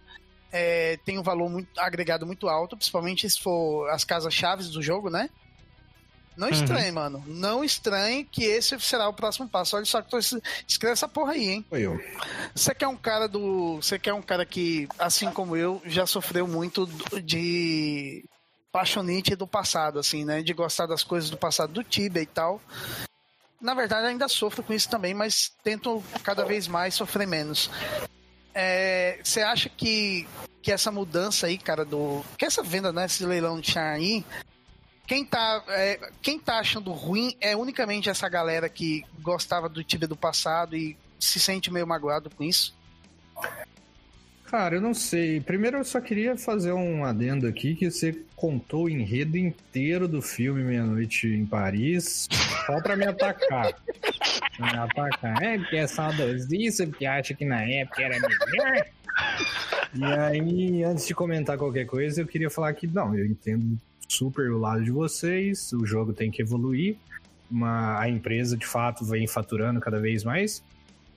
é, 0.52 0.98
tem 1.06 1.18
um 1.18 1.22
valor 1.22 1.48
muito 1.48 1.80
agregado 1.80 2.26
muito 2.26 2.50
alto, 2.50 2.76
principalmente 2.76 3.28
se 3.30 3.40
for 3.40 3.88
as 3.88 4.04
casas 4.04 4.34
chaves 4.34 4.68
do 4.68 4.82
jogo, 4.82 5.08
né? 5.08 5.30
Não 6.36 6.48
estranhe, 6.48 6.88
uhum. 6.88 6.94
mano. 6.94 7.24
Não 7.26 7.64
estranhe 7.64 8.24
que 8.24 8.44
esse 8.44 8.78
será 8.80 9.08
o 9.08 9.14
próximo 9.14 9.48
passo. 9.48 9.76
Olha 9.76 9.84
só 9.84 10.02
que 10.02 10.10
tô... 10.10 10.18
escreve 10.18 10.92
essa 10.92 11.08
porra 11.08 11.32
aí, 11.32 11.48
hein? 11.48 11.66
Foi 11.68 11.80
eu. 11.80 11.98
Você 12.54 12.74
quer 12.74 12.88
um 12.88 12.96
cara 12.96 13.26
do. 13.26 13.76
Você 13.76 13.98
quer 13.98 14.12
um 14.12 14.22
cara 14.22 14.44
que, 14.44 14.86
assim 14.98 15.30
como 15.30 15.56
eu, 15.56 15.80
já 15.86 16.06
sofreu 16.06 16.46
muito 16.46 16.86
de 17.22 18.24
paixonite 18.70 19.34
do 19.34 19.46
passado, 19.46 19.98
assim, 19.98 20.24
né? 20.24 20.42
De 20.42 20.52
gostar 20.52 20.86
das 20.86 21.02
coisas 21.02 21.30
do 21.30 21.38
passado 21.38 21.72
do 21.72 21.82
Tibia 21.82 22.20
e 22.22 22.26
tal. 22.26 22.60
Na 23.58 23.72
verdade, 23.72 24.06
ainda 24.06 24.28
sofro 24.28 24.62
com 24.62 24.74
isso 24.74 24.90
também, 24.90 25.14
mas 25.14 25.50
tento 25.64 26.04
cada 26.22 26.44
vez 26.44 26.68
mais 26.68 26.94
sofrer 26.94 27.26
menos. 27.26 27.70
É, 28.54 29.18
você 29.24 29.40
acha 29.40 29.70
que, 29.70 30.28
que 30.62 30.70
essa 30.70 30.92
mudança 30.92 31.46
aí, 31.46 31.56
cara, 31.56 31.84
do. 31.84 32.22
Que 32.36 32.44
essa 32.44 32.62
venda, 32.62 32.92
né? 32.92 33.06
Esse 33.06 33.24
leilão 33.24 33.58
de 33.58 33.72
char 33.72 33.94
aí. 33.94 34.24
Quem 35.06 35.24
tá, 35.24 35.62
é, 35.68 36.10
quem 36.20 36.38
tá 36.38 36.58
achando 36.58 36.90
ruim 36.92 37.36
é 37.40 37.54
unicamente 37.56 38.10
essa 38.10 38.28
galera 38.28 38.68
que 38.68 39.04
gostava 39.20 39.68
do 39.68 39.84
Tibia 39.84 40.08
do 40.08 40.16
passado 40.16 40.76
e 40.76 40.96
se 41.18 41.38
sente 41.38 41.72
meio 41.72 41.86
magoado 41.86 42.28
com 42.30 42.42
isso? 42.42 42.74
Cara, 44.46 44.76
eu 44.76 44.80
não 44.80 44.94
sei. 44.94 45.40
Primeiro 45.40 45.78
eu 45.78 45.84
só 45.84 46.00
queria 46.00 46.36
fazer 46.36 46.72
um 46.72 47.04
adendo 47.04 47.46
aqui 47.48 47.74
que 47.74 47.90
você 47.90 48.16
contou 48.34 48.84
o 48.84 48.88
enredo 48.88 49.36
inteiro 49.36 50.06
do 50.06 50.22
filme 50.22 50.62
Meia 50.62 50.84
Noite 50.84 51.26
em 51.26 51.44
Paris 51.44 52.28
só 52.64 52.80
pra 52.80 52.96
me 52.96 53.06
atacar. 53.06 53.74
me 54.58 54.68
atacar. 54.68 55.42
É 55.42 55.58
porque 55.58 55.76
é 55.76 55.86
saudosista, 55.86 56.86
porque 56.86 57.06
acha 57.06 57.34
que 57.34 57.44
na 57.44 57.62
época 57.62 58.02
era 58.02 58.14
melhor. 58.20 58.86
E 59.94 60.04
aí, 60.04 60.84
antes 60.84 61.06
de 61.06 61.14
comentar 61.14 61.58
qualquer 61.58 61.86
coisa, 61.86 62.20
eu 62.20 62.26
queria 62.26 62.50
falar 62.50 62.72
que, 62.74 62.86
não, 62.86 63.16
eu 63.16 63.26
entendo 63.26 63.78
super 64.08 64.50
o 64.50 64.58
lado 64.58 64.84
de 64.84 64.90
vocês, 64.90 65.72
o 65.72 65.84
jogo 65.86 66.12
tem 66.12 66.30
que 66.30 66.42
evoluir, 66.42 66.96
uma, 67.50 68.00
a 68.00 68.08
empresa 68.08 68.56
de 68.56 68.66
fato 68.66 69.04
vem 69.04 69.26
faturando 69.26 69.80
cada 69.80 70.00
vez 70.00 70.24
mais, 70.24 70.62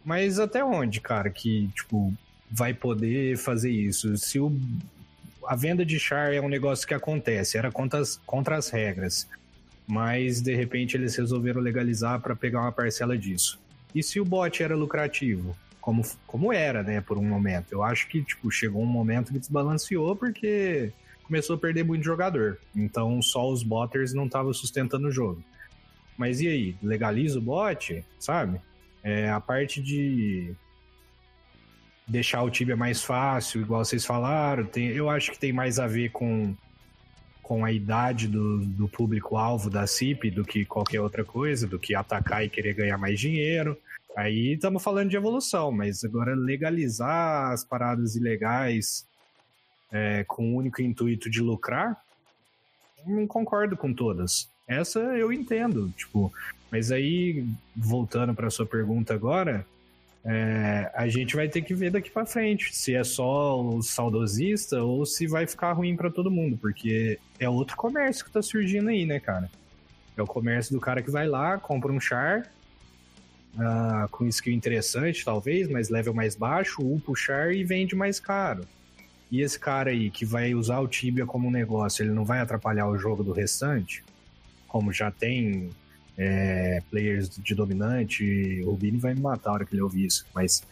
mas 0.04 0.40
até 0.40 0.64
onde, 0.64 1.02
cara, 1.02 1.30
que, 1.30 1.70
tipo, 1.76 2.14
vai 2.50 2.74
poder 2.74 3.38
fazer 3.38 3.72
isso? 3.72 4.18
Se 4.18 4.40
o, 4.40 4.52
a 5.46 5.56
venda 5.56 5.86
de 5.86 6.00
char 6.00 6.34
é 6.34 6.42
um 6.42 6.50
negócio 6.50 6.88
que 6.88 6.94
acontece, 6.94 7.58
era 7.58 7.72
contra 7.72 8.00
as, 8.00 8.18
contra 8.26 8.58
as 8.58 8.70
regras, 8.70 9.28
mas 9.88 10.42
de 10.42 10.56
repente 10.56 10.96
eles 10.96 11.16
resolveram 11.16 11.62
legalizar 11.62 12.20
para 12.20 12.36
pegar 12.36 12.62
uma 12.62 12.72
parcela 12.72 13.18
disso. 13.18 13.60
E 13.94 14.04
se 14.04 14.20
o 14.20 14.26
bot 14.26 14.62
era 14.62 14.76
lucrativo? 14.76 15.58
Como, 15.82 16.06
como 16.28 16.54
era, 16.54 16.84
né, 16.84 17.02
por 17.02 17.18
um 17.18 17.24
momento. 17.24 17.72
Eu 17.72 17.82
acho 17.82 18.08
que, 18.08 18.22
tipo, 18.22 18.52
chegou 18.52 18.84
um 18.84 18.86
momento 18.86 19.32
que 19.32 19.40
desbalanceou 19.40 20.16
porque 20.16 20.92
começou 21.30 21.56
a 21.56 21.60
perder 21.60 21.84
muito 21.84 22.04
jogador. 22.04 22.58
Então 22.76 23.22
só 23.22 23.48
os 23.48 23.62
botters 23.62 24.14
não 24.14 24.26
estavam 24.26 24.52
sustentando 24.52 25.08
o 25.08 25.12
jogo. 25.12 25.44
Mas 26.18 26.42
e 26.42 26.48
aí? 26.48 26.76
Legaliza 26.82 27.38
o 27.38 27.42
bot, 27.42 28.04
sabe? 28.18 28.60
É, 29.04 29.30
a 29.30 29.40
parte 29.40 29.80
de 29.82 30.54
deixar 32.06 32.42
o 32.42 32.50
Tibia 32.50 32.76
mais 32.76 33.04
fácil, 33.04 33.62
igual 33.62 33.86
vocês 33.86 34.04
falaram, 34.04 34.66
tem, 34.66 34.88
eu 34.88 35.08
acho 35.08 35.32
que 35.32 35.40
tem 35.40 35.54
mais 35.54 35.78
a 35.78 35.86
ver 35.86 36.10
com, 36.10 36.56
com 37.44 37.64
a 37.64 37.72
idade 37.72 38.28
do, 38.28 38.66
do 38.66 38.88
público-alvo 38.88 39.70
da 39.70 39.86
CIP 39.86 40.32
do 40.32 40.44
que 40.44 40.66
qualquer 40.66 41.00
outra 41.00 41.24
coisa, 41.24 41.68
do 41.68 41.78
que 41.78 41.94
atacar 41.94 42.44
e 42.44 42.50
querer 42.50 42.74
ganhar 42.74 42.98
mais 42.98 43.20
dinheiro. 43.20 43.78
Aí 44.18 44.54
estamos 44.54 44.84
falando 44.84 45.10
de 45.10 45.16
evolução, 45.16 45.72
mas 45.72 46.04
agora 46.04 46.34
legalizar 46.36 47.52
as 47.52 47.64
paradas 47.64 48.16
ilegais 48.16 49.08
é, 49.92 50.24
com 50.26 50.54
o 50.54 50.56
único 50.56 50.82
intuito 50.82 51.30
de 51.30 51.42
lucrar, 51.42 52.02
não 53.06 53.26
concordo 53.28 53.76
com 53.78 53.94
todas. 53.94 54.50
Essa 54.68 55.00
eu 55.00 55.34
entendo, 55.34 55.92
tipo, 55.98 56.32
mas 56.72 56.92
aí 56.92 57.46
voltando 57.76 58.34
para 58.34 58.50
sua 58.50 58.66
pergunta 58.66 59.14
agora, 59.14 59.66
é, 60.24 60.92
a 60.94 61.08
gente 61.08 61.36
vai 61.36 61.48
ter 61.48 61.62
que 61.62 61.74
ver 61.74 61.92
daqui 61.92 62.10
para 62.10 62.26
frente 62.26 62.76
se 62.76 62.94
é 62.94 63.04
só 63.04 63.60
o 63.60 63.82
saudosista 63.82 64.84
ou 64.84 65.06
se 65.06 65.26
vai 65.28 65.48
ficar 65.48 65.72
ruim 65.74 65.96
para 65.96 66.12
todo 66.12 66.30
mundo, 66.30 66.58
porque 66.58 67.18
é 67.40 67.50
outro 67.50 67.76
comércio 67.76 68.26
que 68.26 68.32
tá 68.32 68.42
surgindo 68.42 68.90
aí, 68.90 69.06
né, 69.06 69.20
cara? 69.20 69.50
É 70.16 70.22
o 70.22 70.28
comércio 70.28 70.74
do 70.74 70.82
cara 70.82 71.02
que 71.02 71.10
vai 71.10 71.28
lá, 71.28 71.58
compra 71.58 71.92
um 71.92 72.00
char, 72.00 72.52
uh, 73.56 74.10
com 74.10 74.28
skill 74.28 74.54
interessante, 74.54 75.24
talvez, 75.24 75.68
mas 75.70 75.90
level 75.90 76.14
mais 76.14 76.36
baixo, 76.36 76.82
upa 76.82 77.12
o 77.12 77.16
char 77.16 77.54
e 77.54 77.64
vende 77.64 77.96
mais 77.96 78.20
caro. 78.20 78.66
E 79.32 79.42
esse 79.42 79.60
cara 79.60 79.92
aí 79.92 80.10
que 80.10 80.26
vai 80.26 80.56
usar 80.56 80.80
o 80.80 80.88
Tibia 80.88 81.26
como 81.26 81.52
negócio, 81.52 82.04
ele 82.04 82.12
não 82.12 82.26
vai 82.26 82.40
atrapalhar 82.40 82.88
o 82.88 82.98
jogo 82.98 83.24
do 83.24 83.32
restante? 83.32 84.04
Como 84.68 84.92
já 84.92 85.12
tem 85.12 85.70
é, 86.18 86.82
players 86.90 87.30
de 87.30 87.54
dominante, 87.54 88.62
o 88.66 88.72
Rubini 88.72 88.98
vai 88.98 89.14
me 89.14 89.22
matar 89.22 89.52
a 89.52 89.54
hora 89.54 89.66
que 89.66 89.74
ele 89.74 89.82
ouvir 89.82 90.06
isso, 90.06 90.26
mas 90.34 90.64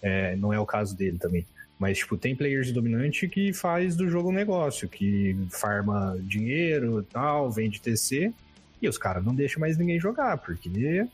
é, 0.00 0.36
não 0.36 0.52
é 0.52 0.58
o 0.58 0.66
caso 0.66 0.96
dele 0.96 1.18
também. 1.18 1.44
Mas, 1.78 1.98
tipo, 1.98 2.16
tem 2.16 2.36
players 2.36 2.68
de 2.68 2.72
dominante 2.72 3.28
que 3.28 3.52
faz 3.52 3.96
do 3.96 4.08
jogo 4.08 4.30
um 4.30 4.32
negócio, 4.32 4.88
que 4.88 5.36
farma 5.50 6.16
dinheiro 6.22 7.02
tal, 7.02 7.50
vende 7.50 7.80
TC, 7.80 8.32
e 8.80 8.88
os 8.88 8.96
caras 8.96 9.24
não 9.24 9.34
deixam 9.34 9.60
mais 9.60 9.76
ninguém 9.76 9.98
jogar, 9.98 10.38
porque 10.38 10.68
ele, 10.68 11.08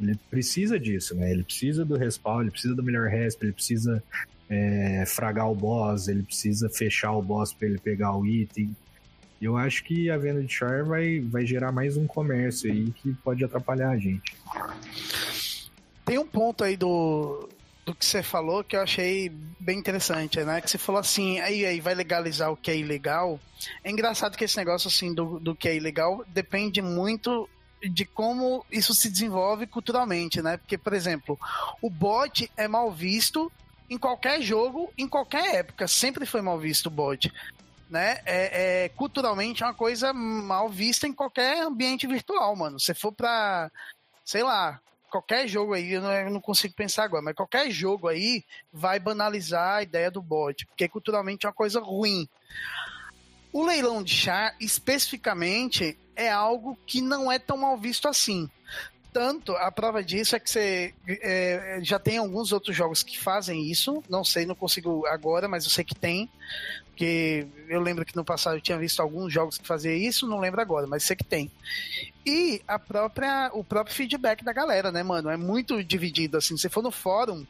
ele 0.00 0.18
precisa 0.30 0.78
disso, 0.78 1.14
né? 1.14 1.30
Ele 1.30 1.42
precisa 1.42 1.84
do 1.84 1.96
respawn, 1.96 2.42
ele 2.42 2.50
precisa 2.50 2.74
do 2.74 2.82
melhor 2.82 3.08
resp, 3.08 3.42
ele 3.42 3.52
precisa 3.52 4.02
é, 4.48 5.04
fragar 5.06 5.50
o 5.50 5.54
boss, 5.54 6.08
ele 6.08 6.22
precisa 6.22 6.68
fechar 6.68 7.12
o 7.12 7.22
boss 7.22 7.52
para 7.52 7.68
ele 7.68 7.78
pegar 7.78 8.16
o 8.16 8.26
item. 8.26 8.74
Eu 9.40 9.56
acho 9.56 9.84
que 9.84 10.10
a 10.10 10.16
venda 10.16 10.42
de 10.42 10.52
char 10.52 10.84
vai, 10.84 11.20
vai 11.20 11.44
gerar 11.44 11.72
mais 11.72 11.96
um 11.96 12.06
comércio 12.06 12.70
aí 12.70 12.90
que 12.92 13.12
pode 13.14 13.44
atrapalhar 13.44 13.90
a 13.90 13.98
gente. 13.98 14.36
Tem 16.04 16.18
um 16.18 16.26
ponto 16.26 16.64
aí 16.64 16.76
do, 16.76 17.48
do 17.84 17.94
que 17.94 18.04
você 18.04 18.22
falou 18.22 18.64
que 18.64 18.76
eu 18.76 18.80
achei 18.80 19.30
bem 19.60 19.78
interessante, 19.78 20.42
né? 20.42 20.60
Que 20.60 20.70
você 20.70 20.78
falou 20.78 21.00
assim, 21.00 21.40
aí, 21.40 21.66
aí 21.66 21.80
vai 21.80 21.94
legalizar 21.94 22.50
o 22.50 22.56
que 22.56 22.70
é 22.70 22.76
ilegal. 22.76 23.38
É 23.82 23.90
engraçado 23.90 24.36
que 24.36 24.44
esse 24.44 24.56
negócio 24.56 24.88
assim 24.88 25.12
do, 25.12 25.38
do 25.38 25.54
que 25.54 25.68
é 25.68 25.76
ilegal 25.76 26.24
depende 26.28 26.80
muito 26.80 27.48
de 27.82 28.04
como 28.04 28.64
isso 28.70 28.94
se 28.94 29.10
desenvolve 29.10 29.66
culturalmente, 29.66 30.40
né? 30.40 30.56
Porque, 30.56 30.78
por 30.78 30.94
exemplo, 30.94 31.38
o 31.82 31.90
bot 31.90 32.50
é 32.56 32.66
mal 32.66 32.90
visto 32.90 33.52
em 33.88 33.98
qualquer 33.98 34.40
jogo, 34.40 34.92
em 34.96 35.08
qualquer 35.08 35.56
época. 35.56 35.86
Sempre 35.86 36.26
foi 36.26 36.40
mal 36.40 36.58
visto 36.58 36.86
o 36.86 36.90
bot 36.90 37.30
né, 37.94 38.18
é, 38.24 38.84
é, 38.84 38.88
culturalmente 38.88 39.62
é 39.62 39.66
uma 39.66 39.74
coisa 39.74 40.12
mal 40.12 40.68
vista 40.68 41.06
em 41.06 41.12
qualquer 41.12 41.62
ambiente 41.62 42.06
virtual, 42.08 42.56
mano. 42.56 42.80
Se 42.80 42.92
for 42.92 43.12
pra, 43.12 43.70
sei 44.24 44.42
lá, 44.42 44.80
qualquer 45.08 45.46
jogo 45.46 45.74
aí, 45.74 45.92
eu 45.92 46.02
não, 46.02 46.12
eu 46.12 46.30
não, 46.30 46.40
consigo 46.40 46.74
pensar 46.74 47.04
agora, 47.04 47.22
mas 47.22 47.36
qualquer 47.36 47.70
jogo 47.70 48.08
aí 48.08 48.44
vai 48.72 48.98
banalizar 48.98 49.76
a 49.76 49.82
ideia 49.82 50.10
do 50.10 50.20
bot, 50.20 50.66
porque 50.66 50.88
culturalmente 50.88 51.46
é 51.46 51.48
uma 51.48 51.54
coisa 51.54 51.78
ruim. 51.78 52.28
O 53.52 53.64
leilão 53.64 54.02
de 54.02 54.12
char, 54.12 54.56
especificamente, 54.58 55.96
é 56.16 56.28
algo 56.28 56.76
que 56.84 57.00
não 57.00 57.30
é 57.30 57.38
tão 57.38 57.56
mal 57.56 57.78
visto 57.78 58.08
assim. 58.08 58.50
Tanto, 59.14 59.52
a 59.52 59.70
prova 59.70 60.02
disso 60.02 60.34
é 60.34 60.40
que 60.40 60.50
você 60.50 60.92
é, 61.06 61.78
já 61.82 62.00
tem 62.00 62.18
alguns 62.18 62.50
outros 62.50 62.74
jogos 62.74 63.00
que 63.04 63.16
fazem 63.16 63.70
isso. 63.70 64.02
Não 64.10 64.24
sei, 64.24 64.44
não 64.44 64.56
consigo 64.56 65.06
agora, 65.06 65.46
mas 65.46 65.62
eu 65.62 65.70
sei 65.70 65.84
que 65.84 65.94
tem. 65.94 66.28
Porque 66.88 67.46
eu 67.68 67.80
lembro 67.80 68.04
que 68.04 68.16
no 68.16 68.24
passado 68.24 68.56
eu 68.56 68.60
tinha 68.60 68.76
visto 68.76 68.98
alguns 68.98 69.32
jogos 69.32 69.56
que 69.56 69.64
faziam 69.64 69.94
isso, 69.94 70.26
não 70.26 70.40
lembro 70.40 70.60
agora, 70.60 70.88
mas 70.88 71.04
sei 71.04 71.14
que 71.14 71.22
tem. 71.22 71.48
E 72.26 72.60
a 72.66 72.76
própria, 72.76 73.52
o 73.54 73.62
próprio 73.62 73.94
feedback 73.94 74.42
da 74.42 74.52
galera, 74.52 74.90
né, 74.90 75.04
mano? 75.04 75.30
É 75.30 75.36
muito 75.36 75.84
dividido, 75.84 76.36
assim. 76.36 76.56
Se 76.56 76.68
for 76.68 76.82
no 76.82 76.90
fórum, 76.90 77.46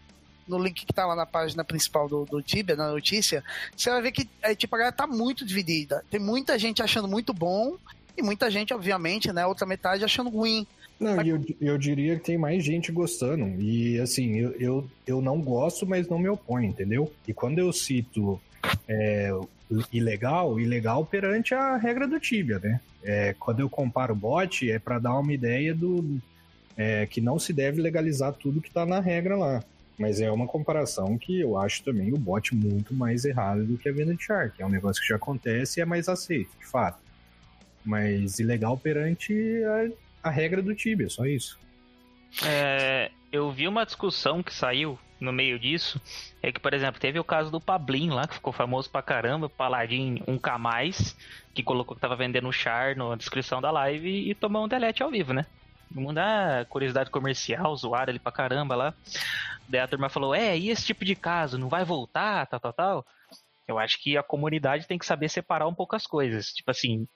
no 0.46 0.58
link 0.58 0.84
que 0.84 0.92
tá 0.92 1.06
lá 1.06 1.16
na 1.16 1.24
página 1.24 1.64
principal 1.64 2.10
do, 2.10 2.26
do 2.26 2.42
Tibia, 2.42 2.76
na 2.76 2.90
notícia, 2.90 3.42
você 3.74 3.88
vai 3.88 4.02
ver 4.02 4.12
que 4.12 4.28
é, 4.42 4.54
tipo, 4.54 4.74
a 4.74 4.78
galera 4.80 4.94
tá 4.94 5.06
muito 5.06 5.46
dividida. 5.46 6.04
Tem 6.10 6.20
muita 6.20 6.58
gente 6.58 6.82
achando 6.82 7.08
muito 7.08 7.32
bom 7.32 7.78
e 8.14 8.22
muita 8.22 8.50
gente, 8.50 8.74
obviamente, 8.74 9.32
né, 9.32 9.46
outra 9.46 9.64
metade 9.64 10.04
achando 10.04 10.28
ruim. 10.28 10.66
Não, 10.98 11.20
eu, 11.22 11.44
eu 11.60 11.76
diria 11.76 12.16
que 12.16 12.24
tem 12.24 12.38
mais 12.38 12.64
gente 12.64 12.92
gostando. 12.92 13.60
E 13.60 14.00
assim, 14.00 14.36
eu, 14.36 14.52
eu, 14.52 14.90
eu 15.06 15.20
não 15.20 15.40
gosto, 15.40 15.86
mas 15.86 16.08
não 16.08 16.18
me 16.18 16.28
oponho, 16.28 16.68
entendeu? 16.68 17.12
E 17.26 17.34
quando 17.34 17.58
eu 17.58 17.72
cito 17.72 18.40
é, 18.88 19.30
ilegal, 19.92 20.58
ilegal 20.58 21.04
perante 21.04 21.54
a 21.54 21.76
regra 21.76 22.06
do 22.06 22.20
Tibia, 22.20 22.58
né? 22.58 22.80
É, 23.02 23.34
quando 23.38 23.60
eu 23.60 23.68
comparo 23.68 24.12
o 24.12 24.16
bot, 24.16 24.70
é 24.70 24.78
para 24.78 24.98
dar 24.98 25.18
uma 25.18 25.32
ideia 25.32 25.74
do 25.74 26.18
é, 26.76 27.06
que 27.06 27.20
não 27.20 27.38
se 27.38 27.52
deve 27.52 27.80
legalizar 27.80 28.32
tudo 28.32 28.60
que 28.60 28.68
está 28.68 28.86
na 28.86 29.00
regra 29.00 29.36
lá. 29.36 29.62
Mas 29.98 30.20
é 30.20 30.30
uma 30.30 30.46
comparação 30.46 31.16
que 31.16 31.40
eu 31.40 31.56
acho 31.56 31.82
também 31.84 32.12
o 32.12 32.18
bot 32.18 32.54
muito 32.54 32.92
mais 32.92 33.24
errado 33.24 33.64
do 33.64 33.78
que 33.78 33.88
a 33.88 33.92
venda 33.92 34.14
de 34.14 34.24
Shark. 34.24 34.60
É 34.60 34.66
um 34.66 34.70
negócio 34.70 35.00
que 35.00 35.08
já 35.08 35.16
acontece 35.16 35.78
e 35.78 35.82
é 35.82 35.84
mais 35.84 36.08
aceito, 36.08 36.50
de 36.58 36.66
fato. 36.66 36.98
Mas 37.84 38.38
ilegal 38.38 38.76
perante 38.76 39.34
a, 39.64 39.90
a 40.24 40.30
regra 40.30 40.62
do 40.62 40.74
Tibia, 40.74 41.08
só 41.08 41.26
isso. 41.26 41.58
É, 42.44 43.10
eu 43.30 43.50
vi 43.52 43.68
uma 43.68 43.84
discussão 43.84 44.42
que 44.42 44.52
saiu 44.52 44.98
no 45.20 45.32
meio 45.32 45.58
disso 45.58 46.00
é 46.42 46.52
que, 46.52 46.60
por 46.60 46.74
exemplo, 46.74 47.00
teve 47.00 47.18
o 47.18 47.24
caso 47.24 47.50
do 47.50 47.60
Pablin 47.60 48.10
lá, 48.10 48.26
que 48.26 48.34
ficou 48.34 48.52
famoso 48.52 48.90
pra 48.90 49.02
caramba, 49.02 49.48
Paladin 49.48 50.16
1K+, 50.26 51.14
que 51.54 51.62
colocou 51.62 51.94
que 51.94 52.00
tava 52.00 52.16
vendendo 52.16 52.52
char 52.52 52.96
na 52.96 53.14
descrição 53.16 53.60
da 53.60 53.70
live 53.70 54.30
e 54.30 54.34
tomou 54.34 54.64
um 54.64 54.68
delete 54.68 55.02
ao 55.02 55.10
vivo, 55.10 55.32
né? 55.32 55.46
Mundo, 55.90 56.18
ah, 56.18 56.66
curiosidade 56.68 57.10
comercial, 57.10 57.74
zoaram 57.76 58.10
ele 58.10 58.18
pra 58.18 58.32
caramba 58.32 58.74
lá. 58.74 58.94
Daí 59.68 59.80
a 59.80 59.88
turma 59.88 60.08
falou, 60.08 60.34
é, 60.34 60.58
e 60.58 60.68
esse 60.70 60.84
tipo 60.84 61.04
de 61.04 61.14
caso, 61.14 61.56
não 61.56 61.68
vai 61.68 61.84
voltar, 61.84 62.46
tal, 62.46 62.60
tal, 62.60 62.72
tal? 62.72 63.06
Eu 63.66 63.78
acho 63.78 64.02
que 64.02 64.16
a 64.16 64.22
comunidade 64.22 64.86
tem 64.86 64.98
que 64.98 65.06
saber 65.06 65.28
separar 65.28 65.66
um 65.66 65.74
pouco 65.74 65.96
as 65.96 66.06
coisas. 66.06 66.52
Tipo 66.52 66.70
assim, 66.70 67.08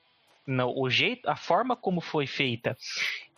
no, 0.49 0.73
o 0.81 0.89
jeito, 0.89 1.29
a 1.29 1.37
forma 1.37 1.77
como 1.77 2.01
foi 2.01 2.27
feita 2.27 2.77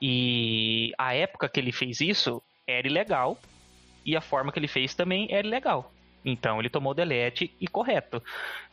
e 0.00 0.92
a 0.96 1.12
época 1.12 1.48
que 1.48 1.58
ele 1.58 1.72
fez 1.72 2.00
isso 2.00 2.40
era 2.66 2.86
ilegal 2.86 3.36
e 4.06 4.16
a 4.16 4.20
forma 4.20 4.52
que 4.52 4.58
ele 4.60 4.68
fez 4.68 4.94
também 4.94 5.26
era 5.28 5.46
ilegal. 5.46 5.92
Então 6.24 6.60
ele 6.60 6.70
tomou 6.70 6.94
delete 6.94 7.52
e 7.60 7.66
correto. 7.66 8.22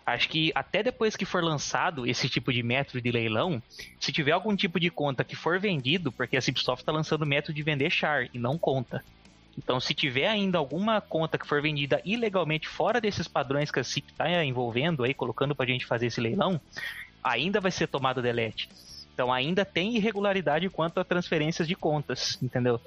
Acho 0.05 0.29
que 0.29 0.51
até 0.53 0.83
depois 0.83 1.15
que 1.15 1.25
for 1.25 1.43
lançado 1.43 2.05
esse 2.05 2.29
tipo 2.29 2.53
de 2.53 2.61
método 2.61 3.01
de 3.01 3.11
leilão, 3.11 3.61
se 3.99 4.11
tiver 4.11 4.31
algum 4.33 4.55
tipo 4.55 4.79
de 4.79 4.91
conta 4.91 5.23
que 5.23 5.35
for 5.35 5.59
vendido, 5.59 6.11
porque 6.11 6.37
a 6.37 6.41
Cipsoft 6.41 6.83
está 6.83 6.91
lançando 6.91 7.25
método 7.25 7.55
de 7.55 7.63
vender 7.63 7.89
char 7.89 8.29
e 8.33 8.37
não 8.37 8.57
conta. 8.57 9.03
Então, 9.57 9.79
se 9.79 9.93
tiver 9.93 10.27
ainda 10.27 10.59
alguma 10.59 11.01
conta 11.01 11.37
que 11.37 11.47
for 11.47 11.61
vendida 11.61 11.99
ilegalmente 12.05 12.67
fora 12.67 13.01
desses 13.01 13.27
padrões 13.27 13.71
que 13.71 13.79
a 13.79 13.83
CIP 13.83 14.11
está 14.11 14.45
envolvendo 14.45 15.03
aí, 15.03 15.15
colocando 15.15 15.55
para 15.55 15.65
a 15.65 15.69
gente 15.69 15.85
fazer 15.85 16.05
esse 16.05 16.21
leilão, 16.21 16.61
ainda 17.23 17.59
vai 17.59 17.71
ser 17.71 17.87
tomado 17.87 18.21
delete. 18.21 18.69
Então, 19.13 19.33
ainda 19.33 19.65
tem 19.65 19.95
irregularidade 19.95 20.69
quanto 20.69 20.99
a 20.99 21.03
transferências 21.03 21.67
de 21.67 21.75
contas, 21.75 22.37
entendeu? 22.41 22.79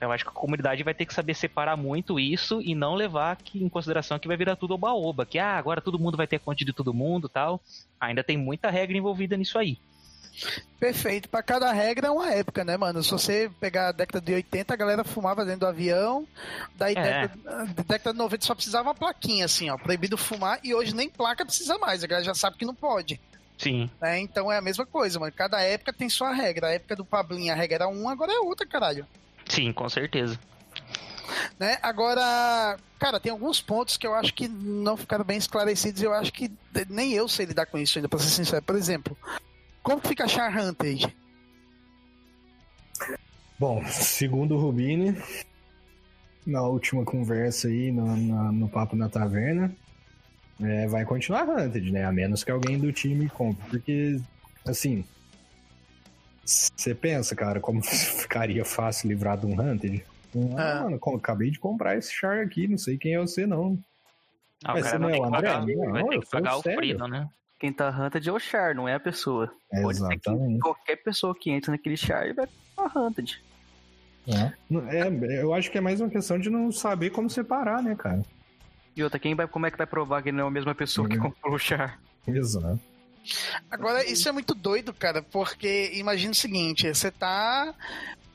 Eu 0.00 0.12
acho 0.12 0.24
que 0.24 0.30
a 0.30 0.32
comunidade 0.32 0.82
vai 0.82 0.92
ter 0.92 1.06
que 1.06 1.14
saber 1.14 1.34
separar 1.34 1.76
muito 1.76 2.20
isso 2.20 2.60
e 2.60 2.74
não 2.74 2.94
levar 2.94 3.36
que, 3.36 3.62
em 3.62 3.68
consideração 3.68 4.18
que 4.18 4.28
vai 4.28 4.36
virar 4.36 4.56
tudo 4.56 4.74
oba-oba, 4.74 5.24
que 5.24 5.38
ah, 5.38 5.56
agora 5.56 5.80
todo 5.80 5.98
mundo 5.98 6.16
vai 6.16 6.26
ter 6.26 6.38
conta 6.38 6.64
de 6.64 6.72
todo 6.72 6.92
mundo 6.92 7.28
tal. 7.28 7.60
Ainda 7.98 8.22
tem 8.22 8.36
muita 8.36 8.68
regra 8.68 8.96
envolvida 8.96 9.36
nisso 9.36 9.58
aí. 9.58 9.78
Perfeito. 10.78 11.28
Para 11.28 11.42
cada 11.42 11.72
regra 11.72 12.08
é 12.08 12.10
uma 12.10 12.30
época, 12.30 12.62
né, 12.62 12.76
mano? 12.76 13.02
Se 13.02 13.10
você 13.10 13.50
pegar 13.58 13.88
a 13.88 13.92
década 13.92 14.20
de 14.20 14.34
80, 14.34 14.74
a 14.74 14.76
galera 14.76 15.04
fumava 15.04 15.44
dentro 15.44 15.60
do 15.60 15.66
avião. 15.66 16.26
Daí, 16.74 16.94
é. 16.94 17.28
década, 17.28 17.66
década 17.86 18.12
de 18.12 18.18
90 18.18 18.44
só 18.44 18.54
precisava 18.54 18.88
uma 18.88 18.94
plaquinha, 18.94 19.46
assim, 19.46 19.70
ó. 19.70 19.78
Proibido 19.78 20.18
fumar. 20.18 20.60
E 20.62 20.74
hoje 20.74 20.94
nem 20.94 21.08
placa 21.08 21.46
precisa 21.46 21.78
mais. 21.78 22.04
A 22.04 22.06
galera 22.06 22.26
já 22.26 22.34
sabe 22.34 22.58
que 22.58 22.66
não 22.66 22.74
pode. 22.74 23.18
Sim. 23.58 23.90
Né? 24.00 24.20
Então 24.20 24.50
é 24.50 24.58
a 24.58 24.62
mesma 24.62 24.84
coisa, 24.84 25.18
mano. 25.18 25.32
Cada 25.32 25.60
época 25.60 25.92
tem 25.92 26.08
sua 26.08 26.32
regra. 26.32 26.68
A 26.68 26.72
época 26.72 26.96
do 26.96 27.04
Pablinho 27.04 27.52
a 27.52 27.56
regra 27.56 27.76
era 27.76 27.88
uma, 27.88 28.12
agora 28.12 28.32
é 28.32 28.38
outra, 28.38 28.66
caralho. 28.66 29.06
Sim, 29.48 29.72
com 29.72 29.88
certeza. 29.88 30.38
Né? 31.58 31.78
Agora, 31.82 32.78
cara, 32.98 33.18
tem 33.18 33.32
alguns 33.32 33.60
pontos 33.60 33.96
que 33.96 34.06
eu 34.06 34.14
acho 34.14 34.34
que 34.34 34.46
não 34.48 34.96
ficaram 34.96 35.24
bem 35.24 35.38
esclarecidos. 35.38 36.02
Eu 36.02 36.12
acho 36.12 36.32
que 36.32 36.50
nem 36.88 37.12
eu 37.12 37.28
sei 37.28 37.46
lidar 37.46 37.66
com 37.66 37.78
isso 37.78 37.98
ainda, 37.98 38.08
pra 38.08 38.18
ser 38.18 38.28
sincero. 38.28 38.62
Por 38.62 38.76
exemplo, 38.76 39.16
como 39.82 40.00
fica 40.00 40.24
a 40.24 40.28
Char 40.28 40.56
Hunted? 40.56 41.14
Bom, 43.58 43.84
segundo 43.86 44.54
o 44.54 44.58
Rubini, 44.58 45.16
na 46.46 46.62
última 46.62 47.04
conversa 47.04 47.68
aí, 47.68 47.90
no, 47.90 48.16
no, 48.16 48.52
no 48.52 48.68
papo 48.68 48.94
na 48.94 49.08
taverna, 49.08 49.74
é, 50.60 50.86
vai 50.86 51.04
continuar 51.04 51.48
Hunted, 51.48 51.90
né? 51.90 52.04
A 52.04 52.12
menos 52.12 52.42
que 52.42 52.50
alguém 52.50 52.78
do 52.78 52.92
time 52.92 53.28
compre. 53.28 53.64
Porque, 53.68 54.20
assim, 54.66 55.04
você 56.44 56.94
pensa, 56.94 57.34
cara, 57.34 57.60
como 57.60 57.82
ficaria 57.84 58.64
fácil 58.64 59.08
livrar 59.08 59.36
de 59.36 59.46
um 59.46 59.60
Hunted? 59.60 60.04
Ah, 60.56 60.80
ah. 60.80 60.82
mano, 60.84 61.00
acabei 61.16 61.50
de 61.50 61.58
comprar 61.58 61.96
esse 61.96 62.12
char 62.12 62.40
aqui, 62.40 62.68
não 62.68 62.78
sei 62.78 62.98
quem 62.98 63.14
é 63.14 63.18
você, 63.18 63.46
não. 63.46 63.78
Ah, 64.64 64.72
Mas 64.74 64.86
você 64.86 64.98
não 64.98 65.10
é 65.10 65.18
o 65.18 65.24
André? 65.24 65.52
Pagar, 65.52 65.66
não, 65.66 65.92
vai 65.92 66.04
ter 66.04 66.20
que 66.20 66.30
pagar 66.30 66.56
o 66.56 66.62
Freedom, 66.62 67.08
né? 67.08 67.28
Quem 67.58 67.72
tá 67.72 67.88
Hunted 67.88 68.28
é 68.28 68.32
o 68.32 68.38
char, 68.38 68.74
não 68.74 68.88
é 68.88 68.94
a 68.94 69.00
pessoa. 69.00 69.50
É 69.72 69.80
Pode 69.80 69.98
exatamente. 69.98 70.24
ser 70.24 70.54
que 70.54 70.58
qualquer 70.60 70.96
pessoa 70.96 71.34
que 71.38 71.50
entra 71.50 71.72
naquele 71.72 71.96
char 71.96 72.34
vai 72.34 72.46
pra 72.74 72.92
Hunted. 72.94 73.42
É. 74.28 74.52
é, 74.96 75.42
eu 75.42 75.54
acho 75.54 75.70
que 75.70 75.78
é 75.78 75.80
mais 75.80 76.00
uma 76.00 76.10
questão 76.10 76.38
de 76.38 76.50
não 76.50 76.70
saber 76.72 77.10
como 77.10 77.30
separar, 77.30 77.82
né, 77.82 77.94
cara? 77.94 78.22
E 78.96 79.04
outra, 79.04 79.18
quem 79.18 79.34
vai, 79.34 79.46
como 79.46 79.66
é 79.66 79.70
que 79.70 79.76
vai 79.76 79.86
provar 79.86 80.22
que 80.22 80.32
não 80.32 80.44
é 80.44 80.48
a 80.48 80.50
mesma 80.50 80.74
pessoa 80.74 81.08
que 81.08 81.16
uhum. 81.16 81.30
comprou 81.30 81.54
o 81.54 81.58
char? 81.58 82.00
Exato. 82.26 82.80
Agora, 83.70 84.04
isso 84.04 84.28
é 84.28 84.32
muito 84.32 84.54
doido, 84.54 84.94
cara, 84.94 85.22
porque 85.22 85.90
imagina 85.94 86.32
o 86.32 86.34
seguinte: 86.34 86.88
você 86.88 87.10
tá. 87.10 87.74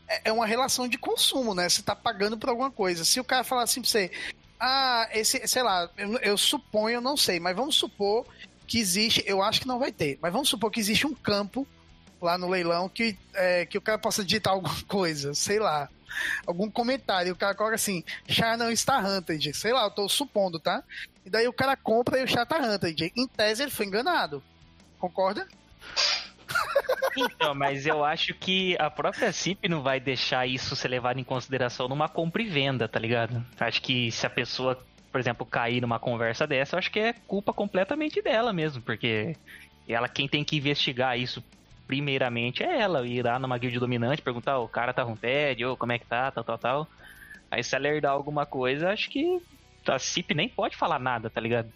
É, 0.08 0.30
é 0.30 0.32
uma 0.32 0.46
relação 0.46 0.88
de 0.88 0.98
consumo, 0.98 1.56
né? 1.56 1.68
Você 1.68 1.82
tá 1.82 1.96
pagando 1.96 2.38
por 2.38 2.50
alguma 2.50 2.70
coisa. 2.70 3.04
Se 3.04 3.20
o 3.20 3.24
cara 3.24 3.44
falar 3.44 3.64
assim 3.64 3.82
pra 3.82 3.90
você, 3.90 4.12
ah, 4.60 5.10
esse, 5.14 5.48
sei 5.48 5.64
lá, 5.64 5.90
eu, 5.98 6.18
eu 6.20 6.38
suponho, 6.38 6.96
eu 6.96 7.02
não 7.02 7.18
sei, 7.18 7.40
mas 7.40 7.56
vamos 7.56 7.76
supor 7.76 8.26
que 8.68 8.78
existe, 8.78 9.24
eu 9.26 9.42
acho 9.42 9.62
que 9.62 9.68
não 9.68 9.80
vai 9.80 9.92
ter, 9.92 10.20
mas 10.22 10.32
vamos 10.32 10.48
supor 10.48 10.72
que 10.72 10.80
existe 10.80 11.08
um 11.08 11.14
campo 11.14 11.68
lá 12.22 12.38
no 12.38 12.48
leilão 12.48 12.88
que, 12.88 13.18
é, 13.34 13.66
que 13.66 13.78
o 13.78 13.82
cara 13.82 13.98
possa 13.98 14.24
digitar 14.24 14.54
alguma 14.54 14.76
coisa, 14.88 15.34
sei 15.34 15.60
lá, 15.60 15.90
algum 16.46 16.70
comentário, 16.70 17.34
o 17.34 17.36
cara 17.36 17.56
coloca 17.56 17.76
assim, 17.76 18.04
char 18.28 18.58
não 18.58 18.72
está 18.72 19.00
hunted, 19.00 19.54
sei 19.54 19.74
lá, 19.74 19.84
eu 19.84 19.92
tô 19.92 20.08
supondo, 20.10 20.60
tá? 20.60 20.84
E 21.26 21.30
daí 21.30 21.48
o 21.48 21.54
cara 21.54 21.76
compra 21.76 22.20
e 22.20 22.24
o 22.24 22.28
char 22.28 22.46
tá 22.46 22.58
hunted. 22.58 23.12
Em 23.16 23.28
tese 23.28 23.64
ele 23.64 23.72
foi 23.72 23.86
enganado. 23.86 24.44
Concorda? 25.00 25.48
Então, 27.16 27.54
mas 27.56 27.86
eu 27.86 28.04
acho 28.04 28.34
que 28.34 28.76
a 28.80 28.90
própria 28.90 29.32
CIP 29.32 29.68
não 29.68 29.82
vai 29.82 30.00
deixar 30.00 30.48
isso 30.48 30.76
ser 30.76 30.88
levado 30.88 31.20
em 31.20 31.24
consideração 31.24 31.88
numa 31.88 32.08
compra 32.08 32.42
e 32.42 32.48
venda, 32.48 32.88
tá 32.88 33.00
ligado? 33.00 33.46
Acho 33.60 33.82
que 33.82 34.12
se 34.12 34.26
a 34.26 34.30
pessoa, 34.30 34.78
por 35.12 35.20
exemplo, 35.20 35.46
cair 35.46 35.82
numa 35.82 36.00
conversa 36.00 36.48
dessa, 36.48 36.76
eu 36.76 36.80
acho 36.80 36.92
que 36.92 37.00
é 37.00 37.14
culpa 37.14 37.54
completamente 37.54 38.22
dela 38.22 38.54
mesmo, 38.54 38.82
porque 38.82 39.36
ela 39.88 40.08
quem 40.08 40.28
tem 40.28 40.44
que 40.44 40.58
investigar 40.58 41.18
isso 41.18 41.44
primeiramente 41.92 42.64
é 42.64 42.80
ela, 42.80 43.06
ir 43.06 43.22
lá 43.22 43.38
numa 43.38 43.58
guild 43.58 43.78
dominante, 43.78 44.22
perguntar, 44.22 44.60
o 44.60 44.68
cara 44.70 44.94
tá 44.94 45.04
com 45.04 45.14
TED, 45.14 45.66
ou 45.66 45.76
como 45.76 45.92
é 45.92 46.00
que 46.00 46.06
tá, 46.06 46.32
tal, 46.32 46.42
tal, 46.42 46.58
tal. 46.58 46.88
Aí 47.52 47.62
se 47.62 47.76
ela 47.76 47.90
herdar 47.90 48.14
alguma 48.14 48.46
coisa, 48.46 48.92
acho 48.92 49.10
que 49.10 49.42
a 49.86 50.00
CIP 50.00 50.34
nem 50.34 50.48
pode 50.48 50.78
falar 50.78 50.98
nada, 50.98 51.30
tá 51.30 51.42
ligado? 51.42 51.70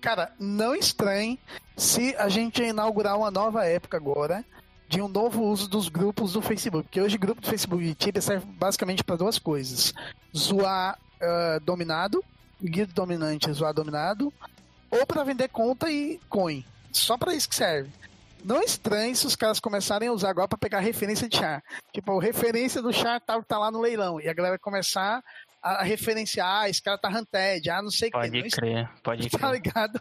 Cara, 0.00 0.32
não 0.38 0.76
estranhe 0.76 1.40
se 1.76 2.14
a 2.14 2.28
gente 2.28 2.62
inaugurar 2.62 3.18
uma 3.18 3.32
nova 3.32 3.66
época 3.66 3.96
agora 3.96 4.44
de 4.88 5.02
um 5.02 5.08
novo 5.08 5.42
uso 5.42 5.68
dos 5.68 5.88
grupos 5.88 6.34
do 6.34 6.40
Facebook. 6.40 6.84
Porque 6.84 7.00
hoje 7.00 7.18
grupo 7.18 7.40
do 7.40 7.48
Facebook 7.48 7.82
de 7.82 7.96
Tibia 7.96 8.22
serve 8.22 8.46
basicamente 8.46 9.02
para 9.02 9.16
duas 9.16 9.40
coisas: 9.40 9.92
zoar 10.36 10.96
uh, 11.20 11.58
dominado, 11.64 12.24
guia 12.62 12.86
dominante 12.86 13.52
zoar 13.52 13.74
dominado, 13.74 14.32
ou 14.88 15.04
para 15.04 15.24
vender 15.24 15.48
conta 15.48 15.90
e 15.90 16.20
coin. 16.28 16.64
Só 16.92 17.18
para 17.18 17.34
isso 17.34 17.48
que 17.48 17.56
serve. 17.56 17.90
Não 18.48 18.62
estranhe 18.62 19.14
se 19.14 19.26
os 19.26 19.36
caras 19.36 19.60
começarem 19.60 20.08
a 20.08 20.12
usar 20.12 20.30
agora 20.30 20.48
para 20.48 20.56
pegar 20.56 20.80
referência 20.80 21.28
de 21.28 21.36
char. 21.36 21.62
Tipo, 21.92 22.18
a 22.18 22.22
referência 22.22 22.80
do 22.80 22.90
char 22.94 23.20
tá, 23.20 23.42
tá 23.42 23.58
lá 23.58 23.70
no 23.70 23.78
leilão. 23.78 24.18
E 24.18 24.26
a 24.26 24.32
galera 24.32 24.52
vai 24.52 24.58
começar 24.58 25.22
a 25.62 25.82
referenciar, 25.82 26.62
ah, 26.62 26.68
esse 26.68 26.82
cara 26.82 26.96
tá 26.96 27.10
hunted, 27.10 27.68
ah, 27.68 27.82
não 27.82 27.90
sei 27.90 28.08
o 28.08 28.12
que. 28.12 28.18
Pode 28.18 28.50
crer, 28.50 28.90
pode 29.02 29.28
tá 29.28 29.38
crer. 29.38 29.40
Tá 29.40 29.52
ligado? 29.52 30.00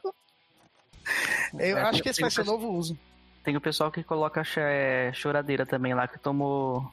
Eu 1.59 1.77
é, 1.77 1.81
acho 1.81 2.01
que 2.01 2.07
esse 2.07 2.21
vai 2.21 2.31
ser 2.31 2.41
o 2.41 2.45
novo 2.45 2.71
uso. 2.71 2.97
Tem 3.43 3.57
o 3.57 3.59
pessoal 3.59 3.91
que 3.91 4.01
coloca 4.01 4.41
é, 4.55 5.11
choradeira 5.13 5.65
também 5.65 5.93
lá, 5.93 6.07
que 6.07 6.17
tomou. 6.17 6.89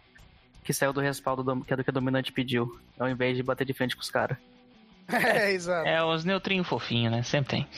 que 0.64 0.72
saiu 0.72 0.92
do 0.92 1.00
respaldo 1.00 1.44
do, 1.44 1.64
que 1.64 1.72
é 1.72 1.76
do 1.76 1.84
que 1.84 1.90
a 1.90 1.92
dominante 1.92 2.32
pediu, 2.32 2.80
ao 2.98 3.08
invés 3.08 3.36
de 3.36 3.44
bater 3.44 3.64
de 3.64 3.72
frente 3.72 3.94
com 3.94 4.02
os 4.02 4.10
caras. 4.10 4.36
É, 5.06 5.52
exato. 5.52 5.86
É, 5.86 6.02
os 6.02 6.24
neutrinhos 6.24 6.66
fofinhos, 6.66 7.12
né? 7.12 7.22
Sempre 7.22 7.50
tem. 7.50 7.68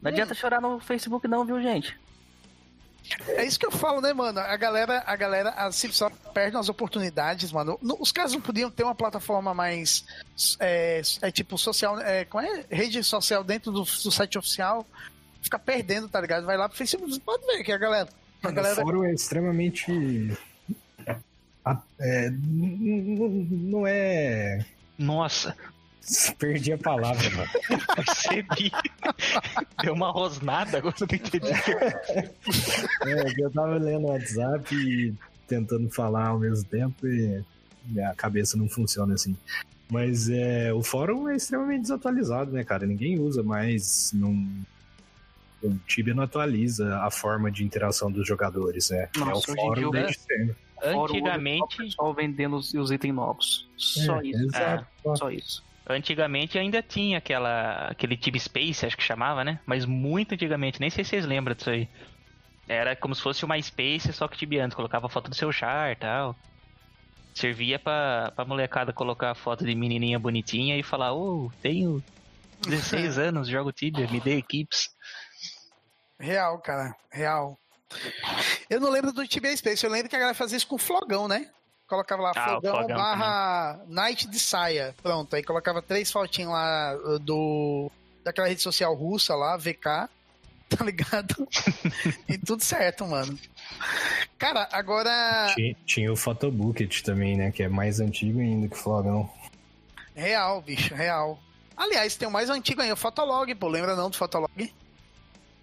não 0.00 0.10
adianta 0.10 0.32
chorar 0.32 0.62
no 0.62 0.80
Facebook, 0.80 1.28
não, 1.28 1.44
viu, 1.44 1.60
gente? 1.60 2.05
É 3.28 3.44
isso 3.44 3.58
que 3.58 3.66
eu 3.66 3.70
falo, 3.70 4.00
né, 4.00 4.12
mano? 4.12 4.40
A 4.40 4.56
galera, 4.56 5.02
a 5.06 5.16
galera, 5.16 5.50
a 5.50 5.70
só 5.72 6.10
perde 6.32 6.56
as 6.56 6.68
oportunidades, 6.68 7.52
mano. 7.52 7.78
Os 8.00 8.12
caras 8.12 8.32
não 8.32 8.40
podiam 8.40 8.70
ter 8.70 8.84
uma 8.84 8.94
plataforma 8.94 9.54
mais. 9.54 10.04
É, 10.58 11.00
é 11.22 11.30
tipo 11.30 11.56
social. 11.56 12.00
É, 12.00 12.24
como 12.24 12.44
é? 12.44 12.64
Rede 12.70 13.02
social 13.04 13.44
dentro 13.44 13.70
do, 13.70 13.82
do 13.82 14.10
site 14.10 14.38
oficial. 14.38 14.86
Fica 15.42 15.58
perdendo, 15.58 16.08
tá 16.08 16.20
ligado? 16.20 16.44
Vai 16.44 16.56
lá 16.56 16.68
pro 16.68 16.76
Facebook, 16.76 17.12
você 17.12 17.20
pode 17.20 17.46
ver 17.46 17.62
que 17.62 17.72
a 17.72 17.78
galera. 17.78 18.08
A 18.42 18.50
galera... 18.50 18.80
O 18.80 18.84
fórum 18.84 19.04
é 19.04 19.12
extremamente. 19.12 20.36
É, 21.98 22.30
não 22.30 23.86
é. 23.86 24.64
Nossa, 24.98 25.56
Perdi 26.38 26.72
a 26.72 26.78
palavra, 26.78 27.30
mano. 27.30 27.50
Percebi. 27.94 28.72
Deu 29.82 29.94
uma 29.94 30.10
rosnada, 30.10 30.78
agora 30.78 30.94
eu 31.00 31.06
não 31.06 31.16
entendi. 31.16 31.52
é, 33.06 33.42
eu 33.42 33.50
tava 33.50 33.76
lendo 33.76 34.06
o 34.06 34.10
WhatsApp 34.10 34.74
e 34.74 35.14
tentando 35.48 35.88
falar 35.90 36.28
ao 36.28 36.38
mesmo 36.38 36.64
tempo 36.68 37.06
e 37.06 37.42
minha 37.84 38.14
cabeça 38.14 38.56
não 38.56 38.68
funciona 38.68 39.14
assim. 39.14 39.36
Mas 39.90 40.28
é, 40.28 40.72
o 40.72 40.82
fórum 40.82 41.28
é 41.28 41.36
extremamente 41.36 41.82
desatualizado, 41.82 42.50
né, 42.50 42.64
cara? 42.64 42.86
Ninguém 42.86 43.18
usa 43.20 43.42
mais. 43.42 44.10
Não, 44.12 44.46
o 45.62 45.74
Tibia 45.86 46.14
não 46.14 46.24
atualiza 46.24 46.98
a 46.98 47.10
forma 47.10 47.50
de 47.50 47.64
interação 47.64 48.10
dos 48.10 48.26
jogadores, 48.26 48.90
né? 48.90 49.08
Nossa, 49.16 49.50
é 49.50 49.54
o 49.54 49.56
fórum 49.56 49.90
desde 49.90 50.18
sempre. 50.18 50.56
Antigamente. 50.82 51.90
Só 51.92 52.12
vendendo 52.12 52.56
os, 52.56 52.74
os 52.74 52.90
itens 52.90 53.14
novos. 53.14 53.68
Só 53.76 54.20
é, 54.20 54.26
isso. 54.26 54.56
É, 54.56 54.84
só 55.16 55.30
isso. 55.30 55.65
Antigamente 55.88 56.58
ainda 56.58 56.82
tinha 56.82 57.18
aquela, 57.18 57.88
aquele 57.88 58.16
Tib 58.16 58.36
Space, 58.38 58.84
acho 58.84 58.96
que 58.96 59.02
chamava, 59.02 59.44
né? 59.44 59.60
Mas 59.64 59.84
muito 59.84 60.34
antigamente, 60.34 60.80
nem 60.80 60.90
sei 60.90 61.04
se 61.04 61.10
vocês 61.10 61.24
lembram 61.24 61.54
disso 61.54 61.70
aí. 61.70 61.88
Era 62.68 62.96
como 62.96 63.14
se 63.14 63.22
fosse 63.22 63.44
uma 63.44 63.60
Space, 63.62 64.12
só 64.12 64.26
que 64.26 64.36
Tib 64.36 64.54
antes, 64.54 64.74
colocava 64.74 65.08
foto 65.08 65.30
do 65.30 65.36
seu 65.36 65.52
char 65.52 65.92
e 65.92 65.96
tal. 65.96 66.34
Servia 67.32 67.78
pra, 67.78 68.32
pra 68.34 68.44
molecada 68.44 68.92
colocar 68.92 69.34
foto 69.34 69.64
de 69.64 69.74
menininha 69.74 70.18
bonitinha 70.18 70.76
e 70.76 70.82
falar, 70.82 71.12
ô, 71.12 71.46
oh, 71.46 71.52
tenho 71.62 72.02
16 72.66 73.18
anos, 73.18 73.48
jogo 73.48 73.70
Tibia, 73.70 74.08
me 74.08 74.20
dê 74.20 74.38
equipes. 74.38 74.88
Real, 76.18 76.58
cara, 76.58 76.96
real. 77.12 77.56
Eu 78.68 78.80
não 78.80 78.90
lembro 78.90 79.12
do 79.12 79.26
Tibia 79.28 79.56
Space, 79.56 79.84
eu 79.84 79.92
lembro 79.92 80.08
que 80.08 80.16
a 80.16 80.18
galera 80.18 80.36
fazia 80.36 80.56
isso 80.56 80.66
com 80.66 80.78
flogão, 80.78 81.28
né? 81.28 81.48
Colocava 81.88 82.22
lá 82.22 82.32
Ah, 82.34 82.40
o 82.40 82.50
flogão, 82.50 82.74
flogão 82.74 82.96
barra 82.96 83.80
night 83.86 84.28
de 84.28 84.38
saia. 84.40 84.94
Pronto, 85.02 85.34
aí 85.36 85.42
colocava 85.42 85.80
três 85.80 86.10
fotinhos 86.10 86.52
lá 86.52 86.96
uh, 86.96 87.18
do 87.18 87.90
daquela 88.24 88.48
rede 88.48 88.60
social 88.60 88.92
russa 88.92 89.36
lá, 89.36 89.56
VK, 89.56 89.84
tá 90.68 90.84
ligado? 90.84 91.48
e 92.28 92.36
tudo 92.38 92.62
certo, 92.64 93.06
mano. 93.06 93.38
Cara, 94.36 94.68
agora 94.72 95.52
Tinha, 95.54 95.76
tinha 95.86 96.12
o 96.12 96.16
Photobucket 96.16 97.02
também, 97.02 97.36
né? 97.36 97.52
Que 97.52 97.62
é 97.62 97.68
mais 97.68 98.00
antigo 98.00 98.40
ainda 98.40 98.66
que 98.68 98.74
o 98.74 98.78
Flogão. 98.78 99.30
real, 100.14 100.60
bicho, 100.60 100.92
real. 100.94 101.38
Aliás, 101.76 102.16
tem 102.16 102.26
o 102.26 102.30
mais 102.30 102.50
antigo 102.50 102.80
aí, 102.80 102.90
o 102.90 102.96
Fotolog, 102.96 103.54
pô, 103.54 103.68
lembra 103.68 103.94
não 103.94 104.10
do 104.10 104.16
Fotolog? 104.16 104.72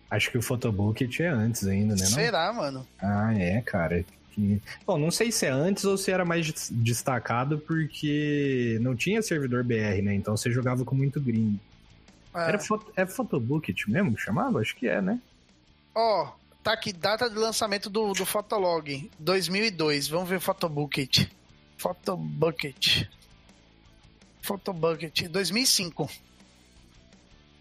Acho 0.09 0.29
que 0.31 0.37
o 0.37 0.41
Photobucket 0.43 1.19
é 1.19 1.27
antes 1.27 1.65
ainda, 1.67 1.95
né? 1.95 2.03
não? 2.03 2.09
Será, 2.11 2.53
mano? 2.53 2.87
Ah, 3.01 3.33
é, 3.35 3.59
cara. 3.61 4.05
Que- 4.33 4.61
Bom, 4.85 4.97
não 4.97 5.11
sei 5.11 5.31
se 5.31 5.45
é 5.45 5.49
antes 5.49 5.83
ou 5.85 5.97
se 5.97 6.11
era 6.11 6.25
mais 6.25 6.45
des- 6.51 6.69
destacado 6.71 7.59
porque 7.59 8.77
não 8.81 8.95
tinha 8.95 9.21
servidor 9.21 9.63
BR, 9.63 10.01
né? 10.03 10.13
Então 10.15 10.35
você 10.35 10.51
jogava 10.51 10.83
com 10.83 10.95
muito 10.95 11.21
gringo. 11.21 11.59
É. 12.35 12.47
Era 12.49 12.59
é 12.95 13.05
Photobucket 13.05 13.87
mesmo 13.87 14.15
que 14.15 14.21
chamava? 14.21 14.59
Acho 14.59 14.75
que 14.75 14.87
é, 14.87 15.01
né? 15.01 15.19
Ó, 15.93 16.31
tá 16.63 16.73
aqui, 16.73 16.91
data 16.91 17.29
de 17.29 17.35
lançamento 17.35 17.89
do, 17.89 18.13
do 18.13 18.25
Fotolog, 18.25 19.11
2002. 19.19 20.07
Vamos 20.07 20.27
ver 20.29 20.37
o 20.37 20.41
Photobucket. 20.41 21.27
Photobucket. 21.77 23.07
Photobucket, 24.41 25.27
2005. 25.29 26.09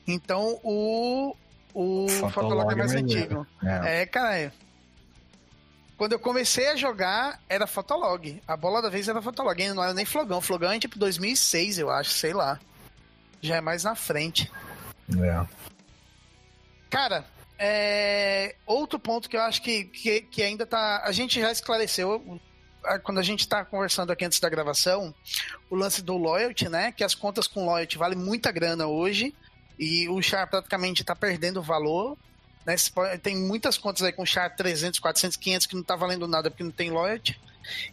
Então, 0.06 0.58
o, 0.64 1.36
o 1.74 2.08
Fotolog 2.08 2.32
Fotolog 2.32 2.72
é 2.72 2.76
mais 2.76 2.94
é 2.94 2.98
antigo. 2.98 3.46
É. 3.62 4.02
É, 4.02 4.06
cara. 4.06 4.52
Quando 6.02 6.14
eu 6.14 6.18
comecei 6.18 6.66
a 6.66 6.74
jogar, 6.74 7.40
era 7.48 7.64
Fotolog. 7.64 8.42
A 8.44 8.56
bola 8.56 8.82
da 8.82 8.90
vez 8.90 9.06
era 9.06 9.22
Fotolog, 9.22 9.62
ainda 9.62 9.72
não 9.72 9.84
era 9.84 9.94
nem 9.94 10.04
Flogão. 10.04 10.40
Flogão 10.40 10.72
é 10.72 10.78
tipo 10.80 10.98
2006, 10.98 11.78
eu 11.78 11.90
acho, 11.90 12.10
sei 12.10 12.32
lá. 12.32 12.58
Já 13.40 13.58
é 13.58 13.60
mais 13.60 13.84
na 13.84 13.94
frente. 13.94 14.50
é. 15.16 15.46
Cara, 16.90 17.24
é, 17.56 18.56
outro 18.66 18.98
ponto 18.98 19.28
que 19.28 19.36
eu 19.36 19.42
acho 19.42 19.62
que, 19.62 19.84
que, 19.84 20.22
que 20.22 20.42
ainda 20.42 20.66
tá. 20.66 21.02
A 21.04 21.12
gente 21.12 21.40
já 21.40 21.52
esclareceu 21.52 22.40
quando 23.04 23.18
a 23.18 23.22
gente 23.22 23.46
tá 23.46 23.64
conversando 23.64 24.10
aqui 24.10 24.24
antes 24.24 24.40
da 24.40 24.48
gravação, 24.48 25.14
o 25.70 25.76
lance 25.76 26.02
do 26.02 26.16
loyalty, 26.16 26.68
né? 26.68 26.90
Que 26.90 27.04
as 27.04 27.14
contas 27.14 27.46
com 27.46 27.64
loyalty 27.64 27.96
valem 27.96 28.18
muita 28.18 28.50
grana 28.50 28.88
hoje 28.88 29.32
e 29.78 30.08
o 30.08 30.20
char 30.20 30.48
praticamente 30.48 31.04
tá 31.04 31.14
perdendo 31.14 31.62
valor. 31.62 32.18
Né? 32.64 32.76
Tem 33.22 33.36
muitas 33.36 33.76
contas 33.76 34.02
aí 34.02 34.12
com 34.12 34.24
char 34.24 34.54
300, 34.54 35.00
400, 35.00 35.36
500 35.36 35.66
que 35.66 35.76
não 35.76 35.82
tá 35.82 35.96
valendo 35.96 36.28
nada 36.28 36.50
porque 36.50 36.64
não 36.64 36.70
tem 36.70 36.90
loyalty. 36.90 37.38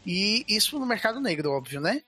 E 0.06 0.46
isso 0.48 0.80
no 0.80 0.86
mercado 0.86 1.20
negro, 1.20 1.52
óbvio, 1.52 1.80
né? 1.80 2.02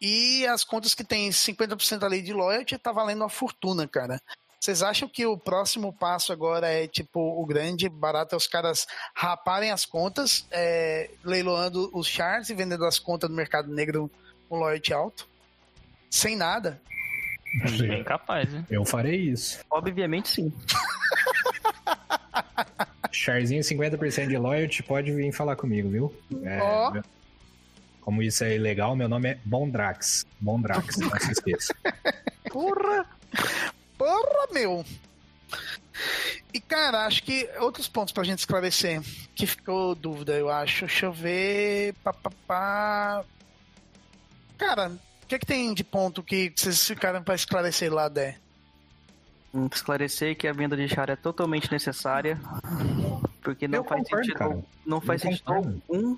E 0.00 0.46
as 0.46 0.62
contas 0.62 0.94
que 0.94 1.02
tem 1.02 1.28
50% 1.30 2.04
ali 2.04 2.22
de 2.22 2.32
loyalty 2.32 2.78
tá 2.78 2.92
valendo 2.92 3.22
uma 3.22 3.28
fortuna, 3.28 3.86
cara. 3.86 4.20
Vocês 4.60 4.82
acham 4.82 5.08
que 5.08 5.24
o 5.24 5.38
próximo 5.38 5.92
passo 5.92 6.32
agora 6.32 6.68
é 6.68 6.86
tipo 6.86 7.20
o 7.20 7.46
grande 7.46 7.88
barato 7.88 8.34
é 8.34 8.36
os 8.36 8.46
caras 8.46 8.86
raparem 9.14 9.70
as 9.70 9.84
contas, 9.84 10.46
é, 10.50 11.10
leiloando 11.24 11.90
os 11.92 12.08
chars 12.08 12.50
e 12.50 12.54
vendendo 12.54 12.84
as 12.84 12.98
contas 12.98 13.30
no 13.30 13.36
mercado 13.36 13.72
negro 13.72 14.10
com 14.48 14.58
loyalty 14.58 14.92
alto? 14.92 15.28
Sem 16.10 16.36
nada? 16.36 16.80
Bem 17.78 18.04
capaz, 18.04 18.52
né? 18.52 18.64
Eu 18.68 18.84
farei 18.84 19.16
isso. 19.16 19.60
Obviamente 19.70 20.28
sim. 20.28 20.52
Charzinho 23.12 23.62
50% 23.62 24.28
de 24.28 24.36
loyalty, 24.36 24.82
pode 24.82 25.12
vir 25.12 25.32
falar 25.32 25.56
comigo, 25.56 25.88
viu? 25.88 26.14
É, 26.44 26.90
meu- 26.92 27.04
Como 28.00 28.22
isso 28.22 28.44
é 28.44 28.54
ilegal, 28.56 28.94
meu 28.96 29.08
nome 29.08 29.30
é 29.30 29.38
Bondrax. 29.44 30.26
Bondrax, 30.40 30.96
não 30.98 31.10
se 31.20 31.32
esqueça. 31.32 31.74
Porra! 32.50 33.06
Porra, 33.96 34.48
meu! 34.52 34.84
E, 36.54 36.60
cara, 36.60 37.04
acho 37.06 37.22
que 37.24 37.48
outros 37.60 37.88
pontos 37.88 38.12
pra 38.12 38.22
gente 38.24 38.38
esclarecer, 38.38 39.02
que 39.34 39.46
ficou 39.46 39.94
dúvida, 39.94 40.32
eu 40.34 40.48
acho. 40.48 40.86
Deixa 40.86 41.06
eu 41.06 41.12
ver. 41.12 41.94
Pá, 42.04 42.12
pá, 42.12 42.30
pá. 42.46 43.24
Cara, 44.56 44.88
o 45.22 45.26
que, 45.26 45.38
que 45.38 45.46
tem 45.46 45.74
de 45.74 45.84
ponto 45.84 46.22
que 46.22 46.52
vocês 46.54 46.86
ficaram 46.86 47.22
pra 47.22 47.34
esclarecer 47.34 47.92
lá, 47.92 48.08
Dé? 48.08 48.36
Esclarecer 49.72 50.36
que 50.36 50.46
a 50.46 50.52
venda 50.52 50.76
de 50.76 50.88
char 50.88 51.08
é 51.08 51.16
totalmente 51.16 51.70
necessária. 51.72 52.38
Porque 53.42 53.66
não 53.66 53.78
Eu 53.78 53.84
faz 53.84 54.02
concordo, 54.02 54.24
sentido. 54.26 54.38
cara. 54.38 54.64
Não 54.86 55.00
faz 55.00 55.24
Eu 55.24 55.30
sentido 55.30 55.44
concordo. 55.46 55.82
algum 55.88 56.16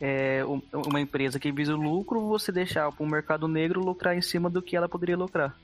é, 0.00 0.44
um- 0.44 0.62
uma 0.86 1.00
empresa 1.00 1.38
que 1.40 1.50
visa 1.50 1.74
o 1.74 1.80
lucro 1.80 2.20
você 2.28 2.52
deixar 2.52 2.90
para 2.92 3.02
o 3.04 3.08
mercado 3.08 3.48
negro 3.48 3.80
lucrar 3.84 4.16
em 4.16 4.22
cima 4.22 4.48
do 4.50 4.62
que 4.62 4.76
ela 4.76 4.88
poderia 4.88 5.16
lucrar. 5.16 5.56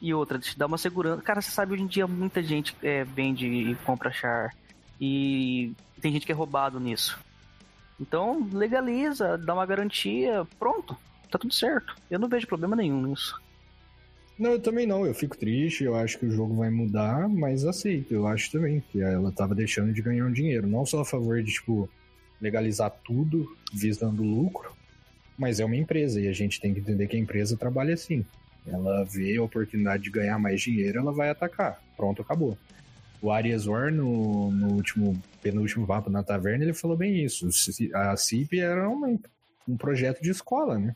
E 0.00 0.14
outra, 0.14 0.38
te 0.38 0.56
dá 0.56 0.66
uma 0.66 0.78
segurança. 0.78 1.22
Cara, 1.22 1.40
você 1.40 1.50
sabe, 1.50 1.72
hoje 1.74 1.82
em 1.82 1.86
dia 1.88 2.06
muita 2.06 2.40
gente 2.42 2.76
é, 2.82 3.02
vende 3.04 3.46
e 3.48 3.74
compra 3.76 4.12
char. 4.12 4.54
E 5.00 5.72
tem 6.00 6.12
gente 6.12 6.24
que 6.26 6.30
é 6.32 6.34
roubado 6.34 6.78
nisso. 6.78 7.18
Então, 8.00 8.48
legaliza, 8.52 9.36
dá 9.36 9.54
uma 9.54 9.66
garantia, 9.66 10.46
pronto. 10.58 10.96
Tá 11.30 11.36
tudo 11.38 11.52
certo. 11.52 11.96
Eu 12.08 12.18
não 12.20 12.28
vejo 12.28 12.46
problema 12.46 12.76
nenhum 12.76 13.02
nisso. 13.02 13.40
Não, 14.38 14.52
eu 14.52 14.60
também 14.60 14.86
não. 14.86 15.04
Eu 15.04 15.14
fico 15.14 15.36
triste. 15.36 15.84
Eu 15.84 15.94
acho 15.96 16.18
que 16.18 16.26
o 16.26 16.30
jogo 16.30 16.54
vai 16.54 16.70
mudar, 16.70 17.28
mas 17.28 17.64
aceito. 17.64 18.12
Eu 18.14 18.26
acho 18.26 18.50
também 18.52 18.80
que 18.92 19.00
ela 19.00 19.32
tava 19.32 19.54
deixando 19.54 19.92
de 19.92 20.00
ganhar 20.02 20.26
um 20.26 20.32
dinheiro. 20.32 20.66
Não 20.66 20.86
só 20.86 21.00
a 21.00 21.04
favor 21.04 21.42
de, 21.42 21.52
tipo, 21.52 21.88
legalizar 22.40 22.90
tudo 23.04 23.48
visando 23.72 24.22
lucro, 24.22 24.72
mas 25.36 25.58
é 25.58 25.64
uma 25.64 25.76
empresa 25.76 26.20
e 26.20 26.28
a 26.28 26.32
gente 26.32 26.60
tem 26.60 26.72
que 26.72 26.80
entender 26.80 27.06
que 27.08 27.16
a 27.16 27.20
empresa 27.20 27.56
trabalha 27.56 27.94
assim. 27.94 28.24
Ela 28.66 29.04
vê 29.04 29.36
a 29.36 29.42
oportunidade 29.42 30.02
de 30.04 30.10
ganhar 30.10 30.38
mais 30.38 30.60
dinheiro, 30.60 30.98
ela 31.00 31.12
vai 31.12 31.30
atacar. 31.30 31.82
Pronto, 31.96 32.22
acabou. 32.22 32.56
O 33.20 33.32
Arias 33.32 33.66
War, 33.66 33.90
no, 33.92 34.52
no 34.52 34.74
último, 34.74 35.20
penúltimo 35.42 35.84
papo 35.86 36.08
na 36.10 36.22
taverna, 36.22 36.62
ele 36.62 36.74
falou 36.74 36.96
bem 36.96 37.24
isso. 37.24 37.48
A 37.94 38.16
CIP 38.16 38.60
era 38.60 38.88
uma- 38.88 39.18
um 39.66 39.76
projeto 39.76 40.22
de 40.22 40.30
escola, 40.30 40.78
né? 40.78 40.94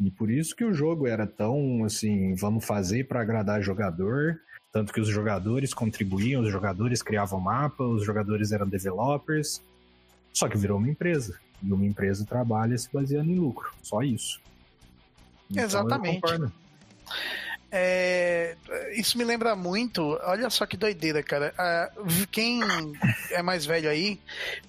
E 0.00 0.10
por 0.10 0.30
isso 0.30 0.56
que 0.56 0.64
o 0.64 0.72
jogo 0.72 1.06
era 1.06 1.26
tão 1.26 1.84
assim, 1.84 2.34
vamos 2.34 2.64
fazer 2.64 3.06
para 3.06 3.20
agradar 3.20 3.62
jogador, 3.62 4.40
tanto 4.72 4.92
que 4.92 5.00
os 5.00 5.08
jogadores 5.08 5.74
contribuíam, 5.74 6.42
os 6.42 6.50
jogadores 6.50 7.02
criavam 7.02 7.38
mapa, 7.38 7.84
os 7.84 8.04
jogadores 8.04 8.50
eram 8.50 8.66
developers. 8.66 9.62
Só 10.32 10.48
que 10.48 10.56
virou 10.56 10.78
uma 10.78 10.88
empresa. 10.88 11.38
E 11.62 11.70
uma 11.70 11.84
empresa 11.84 12.24
trabalha 12.24 12.78
se 12.78 12.88
baseando 12.90 13.30
em 13.30 13.38
lucro. 13.38 13.70
Só 13.82 14.02
isso. 14.02 14.40
Então, 15.50 15.64
Exatamente. 15.64 16.22
É, 17.72 18.56
isso 18.94 19.18
me 19.18 19.24
lembra 19.24 19.54
muito. 19.54 20.18
Olha 20.22 20.48
só 20.50 20.66
que 20.66 20.76
doideira, 20.76 21.22
cara. 21.22 21.52
Ah, 21.58 21.90
quem 22.30 22.60
é 23.30 23.42
mais 23.42 23.66
velho 23.66 23.90
aí 23.90 24.18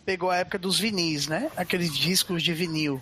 pegou 0.06 0.30
a 0.30 0.38
época 0.38 0.60
dos 0.60 0.80
vinis, 0.80 1.28
né? 1.28 1.50
Aqueles 1.56 1.96
discos 1.96 2.44
de 2.44 2.54
vinil. 2.54 3.00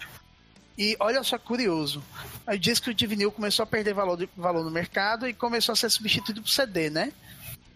E 0.79 0.95
olha 0.97 1.21
só 1.23 1.37
curioso. 1.37 2.01
O 2.47 2.57
disco 2.57 2.93
de 2.93 3.05
vinil 3.05 3.33
começou 3.33 3.63
a 3.63 3.67
perder 3.67 3.93
valor, 3.93 4.29
valor 4.37 4.63
no 4.63 4.71
mercado 4.71 5.27
e 5.27 5.33
começou 5.33 5.73
a 5.73 5.75
ser 5.75 5.89
substituído 5.89 6.41
por 6.41 6.49
CD, 6.49 6.89
né? 6.89 7.11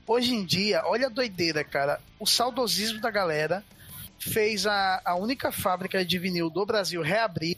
Hoje 0.08 0.34
em 0.34 0.46
dia, 0.46 0.82
olha 0.86 1.08
a 1.08 1.10
doideira, 1.10 1.66
cara. 1.66 2.00
O 2.18 2.26
saudosismo 2.26 3.02
da 3.02 3.12
galera 3.12 3.62
fez 4.18 4.66
a, 4.66 5.02
a 5.04 5.16
única 5.16 5.52
fábrica 5.52 6.06
de 6.06 6.18
vinil 6.18 6.50
do 6.50 6.66
Brasil 6.66 7.02
reabrir. 7.02 7.58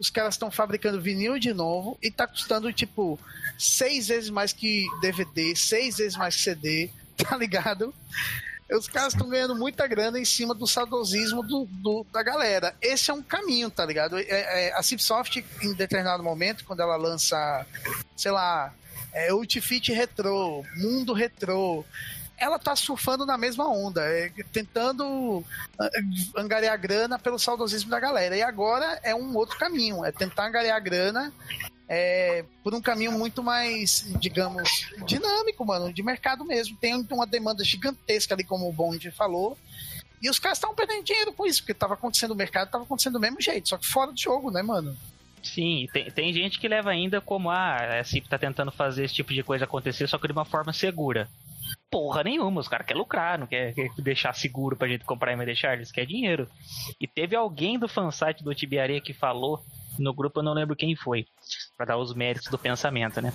Os 0.00 0.10
caras 0.10 0.34
estão 0.34 0.50
fabricando 0.50 1.00
vinil 1.00 1.38
de 1.38 1.54
novo 1.54 1.96
e 2.02 2.10
tá 2.10 2.26
custando, 2.26 2.72
tipo, 2.72 3.20
seis 3.56 4.08
vezes 4.08 4.30
mais 4.30 4.52
que 4.52 4.84
DVD, 5.00 5.54
seis 5.54 5.98
vezes 5.98 6.16
mais 6.16 6.34
que 6.34 6.42
CD, 6.42 6.90
tá 7.16 7.36
ligado? 7.36 7.94
Os 8.76 8.88
caras 8.88 9.12
estão 9.14 9.28
ganhando 9.28 9.54
muita 9.54 9.86
grana 9.86 10.18
em 10.18 10.24
cima 10.24 10.54
do 10.54 10.66
saudosismo 10.66 11.42
do, 11.42 11.66
do- 11.70 12.06
da 12.12 12.22
galera. 12.22 12.74
Esse 12.80 13.10
é 13.10 13.14
um 13.14 13.22
caminho, 13.22 13.70
tá 13.70 13.84
ligado? 13.84 14.18
É- 14.18 14.24
é- 14.68 14.72
a 14.74 14.82
Cipsoft, 14.82 15.44
em 15.62 15.72
determinado 15.74 16.22
momento, 16.22 16.64
quando 16.64 16.80
ela 16.80 16.96
lança, 16.96 17.66
sei 18.16 18.30
lá, 18.30 18.72
é, 19.12 19.32
Ultifit 19.32 19.92
Retro, 19.92 20.64
Mundo 20.76 21.12
Retro, 21.12 21.84
ela 22.38 22.58
tá 22.58 22.74
surfando 22.74 23.24
na 23.24 23.38
mesma 23.38 23.68
onda, 23.68 24.02
é, 24.02 24.30
tentando 24.52 25.44
ah, 25.78 25.88
angariar 26.36 26.76
grana 26.80 27.18
pelo 27.18 27.38
saudosismo 27.38 27.90
da 27.90 28.00
galera. 28.00 28.36
E 28.36 28.42
agora 28.42 28.98
é 29.02 29.14
um 29.14 29.36
outro 29.36 29.58
caminho, 29.58 30.04
é 30.04 30.10
tentar 30.10 30.46
angariar 30.48 30.82
grana 30.82 31.32
é, 31.94 32.42
por 32.64 32.74
um 32.74 32.80
caminho 32.80 33.12
muito 33.12 33.42
mais, 33.42 34.10
digamos, 34.18 34.88
dinâmico, 35.04 35.62
mano, 35.62 35.92
de 35.92 36.02
mercado 36.02 36.42
mesmo. 36.42 36.74
Tem 36.78 36.94
uma 36.94 37.26
demanda 37.26 37.62
gigantesca 37.62 38.34
ali, 38.34 38.42
como 38.42 38.66
o 38.66 38.72
Bond 38.72 39.10
falou. 39.10 39.58
E 40.22 40.30
os 40.30 40.38
caras 40.38 40.56
estavam 40.56 40.74
perdendo 40.74 41.04
dinheiro 41.04 41.34
com 41.34 41.46
isso, 41.46 41.60
porque 41.60 41.74
tava 41.74 41.92
acontecendo 41.92 42.30
no 42.30 42.36
mercado, 42.36 42.70
tava 42.70 42.84
acontecendo 42.84 43.14
do 43.14 43.20
mesmo 43.20 43.42
jeito, 43.42 43.68
só 43.68 43.76
que 43.76 43.86
fora 43.86 44.10
do 44.10 44.18
jogo, 44.18 44.50
né, 44.50 44.62
mano? 44.62 44.96
Sim, 45.42 45.86
tem, 45.92 46.10
tem 46.10 46.32
gente 46.32 46.58
que 46.58 46.66
leva 46.66 46.88
ainda 46.88 47.20
como 47.20 47.50
ah, 47.50 47.98
a 48.00 48.04
CIP 48.04 48.26
tá 48.26 48.38
tentando 48.38 48.72
fazer 48.72 49.04
esse 49.04 49.14
tipo 49.14 49.34
de 49.34 49.42
coisa 49.42 49.64
acontecer, 49.66 50.06
só 50.06 50.16
que 50.16 50.26
de 50.26 50.32
uma 50.32 50.46
forma 50.46 50.72
segura. 50.72 51.28
Porra 51.90 52.24
nenhuma, 52.24 52.60
os 52.62 52.68
caras 52.68 52.86
querem 52.86 53.02
lucrar, 53.02 53.38
não 53.38 53.46
quer, 53.46 53.74
quer, 53.74 53.90
deixar 53.98 54.32
seguro 54.34 54.76
pra 54.76 54.88
gente 54.88 55.04
comprar 55.04 55.34
e 55.34 55.44
deixar, 55.44 55.74
eles 55.74 55.92
querem 55.92 56.08
dinheiro. 56.08 56.48
E 56.98 57.06
teve 57.06 57.36
alguém 57.36 57.78
do 57.78 57.86
fansite 57.86 58.42
do 58.42 58.54
Tibiaria 58.54 59.00
que 59.00 59.12
falou 59.12 59.62
no 59.98 60.14
grupo, 60.14 60.40
eu 60.40 60.44
não 60.44 60.54
lembro 60.54 60.76
quem 60.76 60.94
foi, 60.94 61.26
para 61.76 61.86
dar 61.86 61.98
os 61.98 62.14
méritos 62.14 62.48
do 62.48 62.58
pensamento, 62.58 63.20
né? 63.20 63.32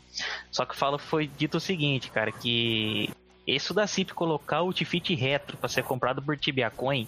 Só 0.51 0.65
que 0.65 0.75
falo 0.75 0.97
foi 0.97 1.27
dito 1.27 1.57
o 1.57 1.61
seguinte, 1.61 2.09
cara, 2.09 2.31
que 2.31 3.09
isso 3.47 3.73
da 3.73 3.87
CIP 3.87 4.13
colocar 4.13 4.61
o 4.61 4.73
Tifit 4.73 5.15
retro 5.15 5.55
para 5.55 5.69
ser 5.69 5.83
comprado 5.83 6.21
por 6.21 6.37
Tibia 6.37 6.69
Coin 6.69 7.07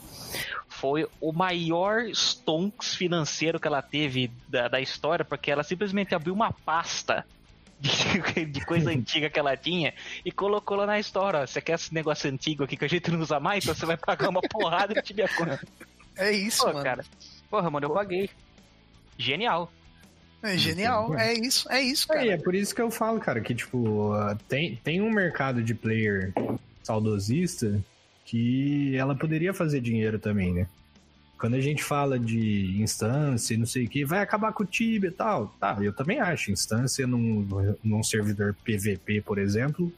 foi 0.68 1.06
o 1.20 1.34
maior 1.34 2.04
stonks 2.14 2.96
financeiro 2.96 3.60
que 3.60 3.68
ela 3.68 3.82
teve 3.82 4.32
da, 4.48 4.70
da 4.70 4.80
história, 4.80 5.26
porque 5.26 5.52
ela 5.52 5.64
simplesmente 5.64 6.16
abriu 6.16 6.34
uma 6.34 6.54
pasta 6.54 7.26
de, 7.78 7.92
de, 8.48 8.66
coisa 8.66 8.90
antiga 8.90 9.30
que 9.30 9.38
ela 9.38 9.58
tinha 9.58 9.94
e 10.24 10.32
colocou 10.32 10.78
lá 10.78 10.86
na 10.86 10.98
história. 10.98 11.46
Você 11.46 11.60
quer 11.60 11.74
esse 11.74 11.94
negócio 11.94 12.32
antigo 12.32 12.64
aqui 12.64 12.78
que 12.78 12.86
a 12.86 12.90
gente 12.90 13.12
não 13.12 13.20
usa 13.20 13.40
mais? 13.40 13.66
Então 13.66 13.76
você 13.76 13.86
vai 13.86 13.98
pagar 13.98 14.30
uma 14.30 14.42
porrada 14.42 14.94
de 14.94 15.02
Tibia 15.02 15.28
Coin. 15.28 15.58
É 16.16 16.32
isso, 16.32 16.64
Pô, 16.64 16.74
mano. 16.74 16.84
cara. 16.84 17.06
Porra, 17.50 17.70
mano, 17.70 17.86
eu 17.86 17.94
paguei. 17.94 18.30
Genial. 19.20 19.72
É 20.42 20.58
genial, 20.58 21.14
é 21.20 21.34
isso, 21.34 21.70
é 21.70 21.82
isso, 21.82 22.08
cara. 22.08 22.26
É, 22.26 22.30
é 22.30 22.38
por 22.38 22.56
isso 22.56 22.74
que 22.74 22.82
eu 22.82 22.90
falo, 22.90 23.20
cara, 23.20 23.42
que 23.42 23.54
tipo, 23.54 24.12
tem, 24.48 24.78
tem 24.78 25.02
um 25.02 25.12
mercado 25.12 25.62
de 25.62 25.76
player 25.76 26.34
saudosista 26.82 27.84
que 28.24 28.96
ela 28.96 29.14
poderia 29.14 29.54
fazer 29.54 29.82
dinheiro 29.82 30.18
também, 30.18 30.54
né? 30.54 30.68
Quando 31.38 31.56
a 31.56 31.60
gente 31.60 31.84
fala 31.84 32.18
de 32.18 32.82
instância 32.82 33.54
e 33.54 33.58
não 33.58 33.66
sei 33.66 33.86
o 33.86 33.90
que, 33.90 34.06
vai 34.06 34.20
acabar 34.20 34.54
com 34.54 34.64
o 34.64 34.66
Tibia 34.66 35.10
e 35.10 35.14
tal. 35.14 35.54
Tá, 35.60 35.78
eu 35.82 35.92
também 35.92 36.20
acho. 36.20 36.52
Instância 36.52 37.06
num, 37.06 37.78
num 37.84 38.04
servidor 38.04 38.56
PVP, 38.64 39.22
por 39.22 39.38
exemplo, 39.38 39.92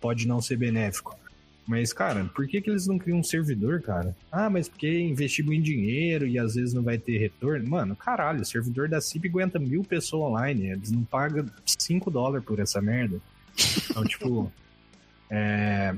pode 0.00 0.26
não 0.26 0.42
ser 0.42 0.56
benéfico. 0.56 1.18
Mas, 1.66 1.94
cara, 1.94 2.24
por 2.26 2.46
que, 2.46 2.60
que 2.60 2.68
eles 2.68 2.86
não 2.86 2.98
criam 2.98 3.18
um 3.18 3.22
servidor, 3.22 3.80
cara? 3.80 4.14
Ah, 4.30 4.50
mas 4.50 4.68
porque 4.68 5.00
investir 5.00 5.44
muito 5.44 5.64
dinheiro 5.64 6.26
e 6.26 6.38
às 6.38 6.54
vezes 6.54 6.74
não 6.74 6.82
vai 6.82 6.98
ter 6.98 7.16
retorno. 7.16 7.66
Mano, 7.66 7.96
caralho, 7.96 8.42
o 8.42 8.44
servidor 8.44 8.86
da 8.88 9.00
CIP 9.00 9.28
aguenta 9.28 9.58
mil 9.58 9.82
pessoas 9.82 10.30
online. 10.30 10.70
Eles 10.70 10.90
não 10.90 11.02
pagam 11.04 11.46
5 11.64 12.10
dólares 12.10 12.44
por 12.44 12.58
essa 12.58 12.82
merda. 12.82 13.18
Então, 13.90 14.04
tipo, 14.04 14.52
é, 15.30 15.94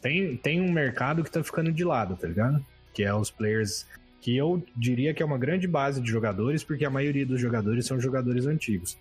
tem, 0.00 0.36
tem 0.38 0.60
um 0.60 0.72
mercado 0.72 1.22
que 1.22 1.30
tá 1.30 1.44
ficando 1.44 1.70
de 1.70 1.84
lado, 1.84 2.16
tá 2.16 2.26
ligado? 2.26 2.64
Que 2.94 3.02
é 3.02 3.14
os 3.14 3.30
players 3.30 3.86
que 4.22 4.36
eu 4.36 4.64
diria 4.74 5.12
que 5.12 5.22
é 5.22 5.26
uma 5.26 5.38
grande 5.38 5.66
base 5.66 6.00
de 6.00 6.10
jogadores, 6.10 6.64
porque 6.64 6.84
a 6.84 6.90
maioria 6.90 7.26
dos 7.26 7.40
jogadores 7.40 7.86
são 7.86 8.00
jogadores 8.00 8.46
antigos. 8.46 8.96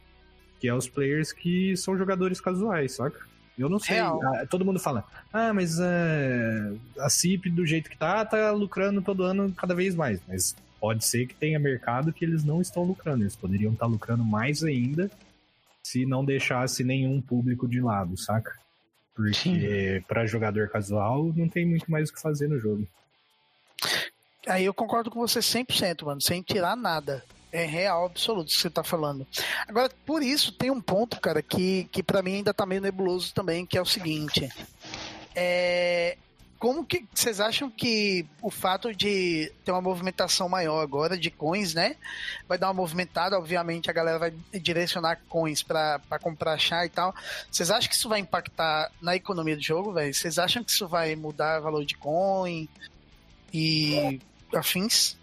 Que 0.60 0.68
é 0.68 0.74
os 0.74 0.88
players 0.90 1.32
que 1.32 1.78
são 1.78 1.98
jogadores 1.98 2.42
casuais, 2.42 2.94
saca? 2.94 3.29
Eu 3.60 3.68
não 3.68 3.78
sei. 3.78 4.00
Ah, 4.00 4.46
todo 4.50 4.64
mundo 4.64 4.80
fala, 4.80 5.04
ah, 5.34 5.54
mas 5.54 5.78
uh, 5.80 6.80
a 7.00 7.10
CIP 7.10 7.50
do 7.50 7.66
jeito 7.66 7.90
que 7.90 7.98
tá, 7.98 8.24
tá 8.24 8.52
lucrando 8.52 9.02
todo 9.02 9.24
ano 9.24 9.52
cada 9.52 9.76
vez 9.76 9.96
mais. 9.96 10.22
Mas 10.26 10.56
pode 10.80 11.04
ser 11.04 11.28
que 11.28 11.36
tenha 11.36 11.60
mercado 11.60 12.14
que 12.14 12.24
eles 12.24 12.44
não 12.44 12.62
estão 12.62 12.84
lucrando. 12.84 13.24
Eles 13.24 13.36
poderiam 13.36 13.74
estar 13.74 13.86
tá 13.86 13.92
lucrando 13.92 14.24
mais 14.24 14.64
ainda 14.64 15.12
se 15.84 16.06
não 16.06 16.24
deixasse 16.24 16.84
nenhum 16.84 17.20
público 17.20 17.68
de 17.68 17.82
lado, 17.82 18.16
saca? 18.16 18.58
Porque 19.14 20.02
para 20.08 20.26
jogador 20.26 20.70
casual 20.70 21.34
não 21.36 21.50
tem 21.50 21.66
muito 21.66 21.92
mais 21.92 22.10
o 22.10 22.14
que 22.14 22.22
fazer 22.22 22.48
no 22.48 22.60
jogo. 22.60 22.88
Aí 24.48 24.64
eu 24.64 24.74
concordo 24.74 25.12
com 25.12 25.20
você 25.20 25.40
100%, 25.40 26.06
mano, 26.06 26.22
sem 26.22 26.42
tirar 26.42 26.78
nada. 26.78 27.24
É 27.52 27.66
real, 27.66 28.06
absoluto, 28.06 28.50
que 28.50 28.62
você 28.62 28.70
tá 28.70 28.84
falando. 28.84 29.26
Agora, 29.68 29.90
por 30.06 30.22
isso, 30.22 30.52
tem 30.52 30.70
um 30.70 30.80
ponto, 30.80 31.20
cara, 31.20 31.42
que, 31.42 31.86
que 31.92 32.04
para 32.04 32.22
mim 32.22 32.36
ainda 32.36 32.54
tá 32.54 32.66
meio 32.66 32.82
nebuloso 32.82 33.34
também, 33.34 33.66
que 33.66 33.78
é 33.78 33.82
o 33.82 33.86
seguinte. 33.86 34.48
É, 35.36 36.16
como 36.60 36.86
que 36.86 37.08
vocês 37.14 37.40
acham 37.40 37.72
que 37.72 38.26
o 38.42 38.52
fato 38.52 38.94
de 38.94 39.50
ter 39.64 39.72
uma 39.72 39.82
movimentação 39.82 40.50
maior 40.50 40.82
agora 40.82 41.18
de 41.18 41.32
coins, 41.32 41.74
né? 41.74 41.96
Vai 42.50 42.58
dar 42.58 42.68
uma 42.68 42.74
movimentada, 42.74 43.38
obviamente 43.38 43.90
a 43.90 43.94
galera 43.94 44.20
vai 44.20 44.34
direcionar 44.54 45.22
coins 45.30 45.64
para 45.64 46.02
comprar 46.22 46.58
chá 46.60 46.86
e 46.86 46.90
tal. 46.90 47.16
Vocês 47.50 47.72
acham 47.72 47.90
que 47.90 47.96
isso 47.96 48.10
vai 48.10 48.20
impactar 48.20 48.92
na 49.02 49.16
economia 49.16 49.56
do 49.56 49.64
jogo, 49.64 49.94
velho? 49.94 50.14
Vocês 50.14 50.38
acham 50.38 50.62
que 50.62 50.72
isso 50.72 50.86
vai 50.86 51.16
mudar 51.16 51.62
o 51.62 51.64
valor 51.64 51.86
de 51.86 51.96
coin 51.96 52.68
e 53.54 54.20
afins? 54.54 55.19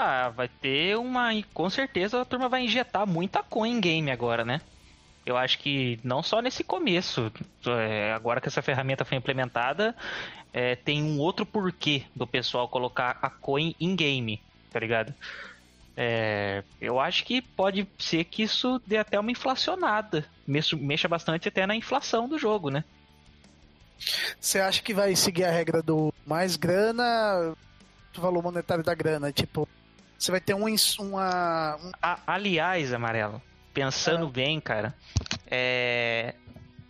Ah, 0.00 0.28
vai 0.28 0.46
ter 0.46 0.96
uma. 0.96 1.30
Com 1.52 1.68
certeza 1.68 2.22
a 2.22 2.24
turma 2.24 2.48
vai 2.48 2.62
injetar 2.62 3.04
muita 3.04 3.42
coin 3.42 3.80
game 3.80 4.12
agora, 4.12 4.44
né? 4.44 4.60
Eu 5.26 5.36
acho 5.36 5.58
que 5.58 5.98
não 6.04 6.22
só 6.22 6.40
nesse 6.40 6.62
começo, 6.62 7.32
é, 7.66 8.12
agora 8.12 8.40
que 8.40 8.46
essa 8.46 8.62
ferramenta 8.62 9.04
foi 9.04 9.18
implementada, 9.18 9.96
é, 10.52 10.76
tem 10.76 11.02
um 11.02 11.18
outro 11.18 11.44
porquê 11.44 12.04
do 12.14 12.28
pessoal 12.28 12.68
colocar 12.68 13.18
a 13.20 13.28
coin 13.28 13.74
in 13.80 13.96
game, 13.96 14.40
tá 14.70 14.78
ligado? 14.78 15.12
É, 15.96 16.62
eu 16.80 17.00
acho 17.00 17.24
que 17.24 17.42
pode 17.42 17.84
ser 17.98 18.22
que 18.22 18.44
isso 18.44 18.80
dê 18.86 18.98
até 18.98 19.18
uma 19.18 19.32
inflacionada, 19.32 20.24
mexa, 20.46 21.08
bastante 21.08 21.48
até 21.48 21.66
na 21.66 21.74
inflação 21.74 22.28
do 22.28 22.38
jogo, 22.38 22.70
né? 22.70 22.84
Você 24.38 24.60
acha 24.60 24.80
que 24.80 24.94
vai 24.94 25.16
seguir 25.16 25.42
a 25.42 25.50
regra 25.50 25.82
do 25.82 26.14
mais 26.24 26.54
grana, 26.54 27.52
valor 28.14 28.44
monetário 28.44 28.84
da 28.84 28.94
grana? 28.94 29.32
Tipo, 29.32 29.68
você 30.18 30.32
vai 30.32 30.40
ter 30.40 30.54
um. 30.54 30.64
Uma, 30.98 31.76
um... 31.76 31.92
A, 32.02 32.18
aliás, 32.26 32.92
Amarelo, 32.92 33.40
pensando 33.72 34.26
é. 34.26 34.30
bem, 34.30 34.60
cara, 34.60 34.94
é, 35.46 36.34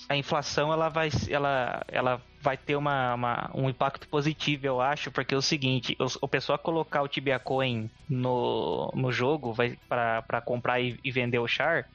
a 0.09 0.17
inflação 0.17 0.73
ela 0.73 0.89
vai, 0.89 1.11
ela, 1.29 1.85
ela 1.89 2.23
vai 2.41 2.57
ter 2.57 2.77
uma, 2.77 3.15
uma, 3.15 3.51
um 3.55 3.69
impacto 3.69 4.09
positivo, 4.09 4.67
eu 4.67 4.81
acho, 4.81 5.11
porque 5.11 5.35
é 5.35 5.37
o 5.37 5.43
seguinte, 5.43 5.95
o, 6.01 6.07
o 6.23 6.29
pessoal 6.29 6.59
colocar 6.59 7.03
o 7.03 7.09
Tibia 7.09 7.39
Coin 7.39 7.91
no, 8.09 8.91
no 8.95 9.13
jogo 9.13 9.55
para 9.87 10.41
comprar 10.41 10.81
e, 10.81 10.99
e, 11.05 11.11
vender 11.11 11.39
o 11.39 11.47
char, 11.47 11.87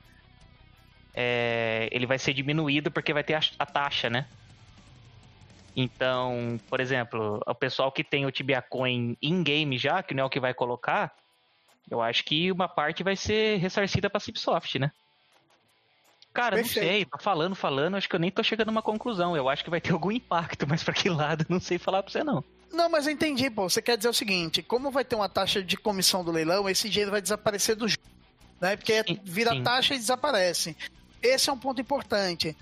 é, 1.15 1.89
ele 1.91 2.05
vai 2.05 2.19
ser 2.19 2.33
diminuído 2.33 2.91
porque 2.91 3.13
vai 3.13 3.23
ter 3.23 3.33
a, 3.33 3.41
a 3.57 3.65
taxa, 3.65 4.09
né? 4.09 4.27
Então, 5.75 6.59
por 6.69 6.79
exemplo, 6.79 7.41
o 7.47 7.55
pessoal 7.55 7.91
que 7.91 8.03
tem 8.03 8.27
o 8.27 8.31
Tibia 8.31 8.61
Coin 8.61 9.17
in-game 9.19 9.75
já, 9.79 10.03
que 10.03 10.13
não 10.13 10.23
é 10.23 10.25
o 10.27 10.29
que 10.29 10.39
vai 10.39 10.53
colocar, 10.53 11.11
eu 11.89 12.01
acho 12.01 12.23
que 12.23 12.51
uma 12.51 12.67
parte 12.67 13.03
vai 13.03 13.15
ser 13.15 13.57
ressarcida 13.57 14.09
pra 14.09 14.19
Cipsoft, 14.19 14.79
né? 14.79 14.91
Cara, 16.33 16.55
Perfeito. 16.55 16.83
não 16.83 16.91
sei, 16.91 17.05
tô 17.05 17.17
falando, 17.19 17.55
falando, 17.55 17.95
acho 17.95 18.09
que 18.09 18.15
eu 18.15 18.19
nem 18.19 18.31
tô 18.31 18.41
chegando 18.41 18.69
a 18.69 18.71
uma 18.71 18.81
conclusão. 18.81 19.37
Eu 19.37 19.47
acho 19.47 19.63
que 19.63 19.69
vai 19.69 19.79
ter 19.79 19.91
algum 19.93 20.11
impacto, 20.11 20.67
mas 20.67 20.83
pra 20.83 20.93
que 20.93 21.09
lado, 21.09 21.45
não 21.47 21.59
sei 21.59 21.77
falar 21.77 22.01
pra 22.01 22.11
você 22.11 22.23
não. 22.23 22.43
Não, 22.71 22.89
mas 22.89 23.05
eu 23.05 23.13
entendi, 23.13 23.51
pô. 23.51 23.69
Você 23.69 23.81
quer 23.81 23.95
dizer 23.95 24.09
o 24.09 24.13
seguinte: 24.13 24.63
como 24.63 24.89
vai 24.89 25.05
ter 25.05 25.15
uma 25.15 25.29
taxa 25.29 25.61
de 25.61 25.77
comissão 25.77 26.23
do 26.23 26.31
leilão, 26.31 26.67
esse 26.67 26.89
dinheiro 26.89 27.11
vai 27.11 27.21
desaparecer 27.21 27.75
do 27.75 27.87
jogo. 27.87 28.01
Né? 28.59 28.75
Porque 28.75 29.03
sim, 29.03 29.19
vira 29.23 29.51
sim. 29.51 29.61
taxa 29.61 29.93
e 29.93 29.99
desaparece. 29.99 30.75
Esse 31.21 31.49
é 31.49 31.53
um 31.53 31.57
ponto 31.57 31.79
importante. 31.79 32.57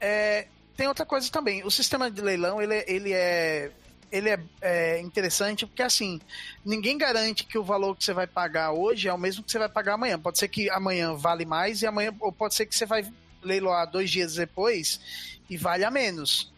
É, 0.00 0.48
tem 0.76 0.88
outra 0.88 1.06
coisa 1.06 1.30
também. 1.30 1.64
O 1.64 1.70
sistema 1.70 2.10
de 2.10 2.20
leilão, 2.20 2.60
ele, 2.60 2.84
ele 2.88 3.12
é 3.12 3.70
ele 4.12 4.28
é, 4.28 4.40
é, 4.60 5.00
interessante 5.00 5.66
porque 5.66 5.82
assim 5.82 6.20
ninguém 6.64 6.98
garante 6.98 7.44
que 7.44 7.58
o 7.58 7.64
valor 7.64 7.96
que 7.96 8.04
você 8.04 8.12
vai 8.12 8.26
pagar 8.26 8.72
hoje 8.72 9.08
é 9.08 9.12
o 9.12 9.18
mesmo 9.18 9.42
que 9.42 9.50
você 9.50 9.58
vai 9.58 9.70
pagar 9.70 9.94
amanhã. 9.94 10.18
Pode 10.18 10.38
ser 10.38 10.48
que 10.48 10.68
amanhã 10.70 11.14
vale 11.14 11.46
mais 11.46 11.80
e 11.80 11.86
amanhã 11.86 12.14
ou 12.20 12.30
pode 12.30 12.54
ser 12.54 12.66
que 12.66 12.76
você 12.76 12.84
vai 12.84 13.10
leiloar 13.42 13.90
dois 13.90 14.10
dias 14.10 14.34
depois 14.34 15.00
e 15.48 15.56
vale 15.56 15.84
a 15.84 15.90
menos. 15.90 16.52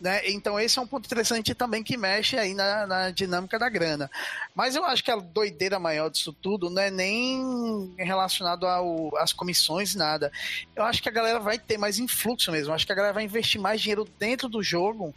Né? 0.00 0.28
Então 0.28 0.60
esse 0.60 0.78
é 0.78 0.82
um 0.82 0.86
ponto 0.86 1.06
interessante 1.06 1.54
também 1.54 1.82
que 1.82 1.96
mexe 1.96 2.38
aí 2.38 2.52
na, 2.52 2.86
na, 2.86 3.10
dinâmica 3.10 3.58
da 3.58 3.68
grana. 3.68 4.10
Mas 4.54 4.74
eu 4.74 4.84
acho 4.84 5.02
que 5.02 5.10
a 5.10 5.16
doideira 5.16 5.78
maior 5.78 6.10
disso 6.10 6.32
tudo 6.32 6.68
não 6.68 6.82
é 6.82 6.90
nem 6.90 7.94
relacionado 7.96 8.66
ao, 8.66 9.16
às 9.16 9.32
comissões 9.32 9.94
nada. 9.94 10.30
Eu 10.74 10.82
acho 10.82 11.02
que 11.02 11.08
a 11.08 11.12
galera 11.12 11.40
vai 11.40 11.58
ter 11.58 11.78
mais 11.78 11.98
influxo 11.98 12.52
mesmo. 12.52 12.70
Eu 12.70 12.74
acho 12.74 12.86
que 12.86 12.92
a 12.92 12.96
galera 12.96 13.14
vai 13.14 13.24
investir 13.24 13.60
mais 13.60 13.80
dinheiro 13.80 14.06
dentro 14.18 14.48
do 14.48 14.62
jogo 14.62 15.14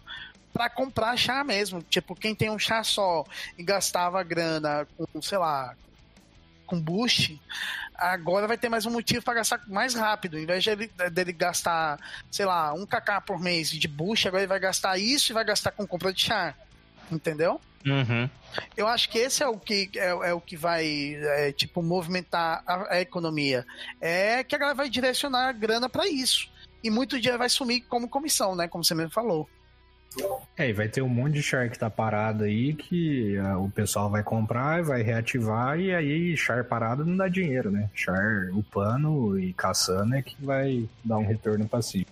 para 0.59 0.69
comprar 0.69 1.15
chá 1.15 1.41
mesmo. 1.41 1.81
Tipo, 1.81 2.13
quem 2.13 2.35
tem 2.35 2.49
um 2.49 2.59
chá 2.59 2.83
só 2.83 3.23
e 3.57 3.63
gastava 3.63 4.21
grana 4.23 4.85
com, 4.97 5.21
sei 5.21 5.37
lá, 5.37 5.73
com 6.65 6.77
boost, 6.81 7.41
agora 7.95 8.45
vai 8.45 8.57
ter 8.57 8.67
mais 8.67 8.85
um 8.85 8.91
motivo 8.91 9.23
para 9.23 9.35
gastar 9.35 9.61
mais 9.69 9.93
rápido. 9.93 10.37
Em 10.37 10.45
vez 10.45 10.65
dele, 10.65 10.91
dele 11.13 11.31
gastar, 11.31 11.97
sei 12.29 12.45
lá, 12.45 12.73
um 12.73 12.85
kk 12.85 13.21
por 13.25 13.39
mês 13.39 13.69
de 13.69 13.87
boost, 13.87 14.27
agora 14.27 14.43
ele 14.43 14.49
vai 14.49 14.59
gastar 14.59 14.97
isso 14.97 15.31
e 15.31 15.33
vai 15.33 15.45
gastar 15.45 15.71
com 15.71 15.87
compra 15.87 16.11
de 16.11 16.23
chá. 16.23 16.53
Entendeu? 17.09 17.61
Uhum. 17.85 18.29
Eu 18.75 18.85
acho 18.85 19.07
que 19.07 19.17
esse 19.17 19.41
é 19.41 19.47
o 19.47 19.57
que 19.57 19.89
é, 19.95 20.09
é 20.09 20.33
o 20.33 20.41
que 20.41 20.57
vai 20.57 21.15
é, 21.15 21.53
tipo 21.53 21.81
movimentar 21.81 22.61
a, 22.67 22.95
a, 22.95 22.99
economia. 22.99 23.65
É 24.01 24.43
que 24.43 24.55
a 24.55 24.57
galera 24.57 24.75
vai 24.75 24.89
direcionar 24.89 25.47
a 25.47 25.53
grana 25.53 25.87
para 25.87 26.05
isso. 26.05 26.49
E 26.83 26.89
muito 26.89 27.17
dinheiro 27.17 27.39
vai 27.39 27.47
sumir 27.47 27.79
como 27.87 28.09
comissão, 28.09 28.57
né? 28.57 28.67
Como 28.67 28.83
você 28.83 28.93
mesmo 28.93 29.11
falou. 29.11 29.49
É, 30.57 30.69
e 30.69 30.73
vai 30.73 30.89
ter 30.89 31.01
um 31.01 31.07
monte 31.07 31.35
de 31.35 31.43
char 31.43 31.69
que 31.69 31.79
tá 31.79 31.89
parado 31.89 32.43
aí 32.43 32.73
que 32.73 33.37
uh, 33.37 33.63
o 33.63 33.71
pessoal 33.71 34.09
vai 34.09 34.23
comprar, 34.23 34.83
vai 34.83 35.01
reativar 35.01 35.79
e 35.79 35.93
aí 35.93 36.35
char 36.35 36.65
parado 36.65 37.05
não 37.05 37.15
dá 37.15 37.27
dinheiro, 37.27 37.71
né? 37.71 37.89
Char 37.93 38.49
upando 38.51 39.39
e 39.39 39.53
caçando 39.53 40.15
é 40.15 40.21
que 40.21 40.35
vai 40.43 40.87
dar 41.03 41.17
um 41.17 41.25
retorno 41.25 41.67
passivo. 41.67 42.07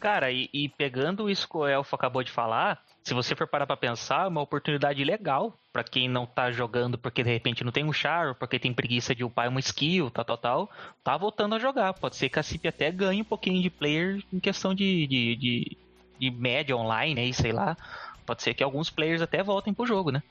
Cara, 0.00 0.32
e, 0.32 0.48
e 0.52 0.68
pegando 0.68 1.30
isso 1.30 1.48
que 1.48 1.56
o 1.56 1.64
Elfo 1.64 1.94
acabou 1.94 2.24
de 2.24 2.32
falar, 2.32 2.82
se 3.04 3.14
você 3.14 3.36
for 3.36 3.46
parar 3.46 3.66
pra 3.66 3.76
pensar, 3.76 4.24
é 4.24 4.28
uma 4.28 4.40
oportunidade 4.40 5.04
legal 5.04 5.56
para 5.72 5.84
quem 5.84 6.08
não 6.08 6.26
tá 6.26 6.50
jogando 6.50 6.98
porque 6.98 7.22
de 7.22 7.30
repente 7.30 7.62
não 7.64 7.70
tem 7.72 7.84
um 7.84 7.92
char, 7.92 8.34
porque 8.34 8.58
tem 8.58 8.72
preguiça 8.72 9.14
de 9.14 9.22
upar 9.24 9.48
uma 9.48 9.60
skill, 9.60 10.10
tal, 10.10 10.24
tal, 10.24 10.38
tal, 10.38 10.70
tá 11.04 11.16
voltando 11.16 11.54
a 11.54 11.58
jogar. 11.58 11.94
Pode 11.94 12.16
ser 12.16 12.28
que 12.28 12.38
a 12.38 12.42
CIP 12.42 12.66
até 12.66 12.90
ganhe 12.90 13.22
um 13.22 13.24
pouquinho 13.24 13.62
de 13.62 13.70
player 13.70 14.20
em 14.32 14.40
questão 14.40 14.74
de, 14.74 15.06
de, 15.06 15.36
de, 15.36 15.78
de 16.22 16.30
média 16.30 16.76
online, 16.76 17.20
aí, 17.20 17.34
sei 17.34 17.50
lá. 17.50 17.76
Pode 18.24 18.44
ser 18.44 18.54
que 18.54 18.62
alguns 18.62 18.88
players 18.88 19.20
até 19.20 19.42
voltem 19.42 19.74
pro 19.74 19.86
jogo, 19.86 20.12
né? 20.12 20.22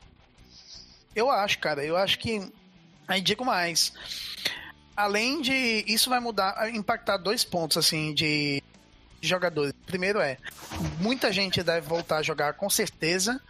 Eu 1.14 1.30
acho, 1.30 1.60
cara, 1.60 1.84
eu 1.84 1.98
acho 1.98 2.18
que. 2.18 2.50
Aí 3.06 3.20
digo 3.20 3.44
mais. 3.44 3.94
Além 4.96 5.42
de. 5.42 5.84
Isso 5.86 6.10
vai 6.10 6.22
mudar, 6.22 6.74
impactar 6.74 7.18
dois 7.18 7.44
pontos, 7.44 7.76
assim, 7.76 8.14
de 8.14 8.64
jogadores. 9.22 9.74
Primeiro 9.86 10.22
é, 10.22 10.38
muita 11.00 11.32
gente 11.34 11.62
deve 11.62 11.86
voltar 11.86 12.20
a 12.20 12.24
jogar 12.24 12.54
com 12.54 12.70
certeza 12.70 13.42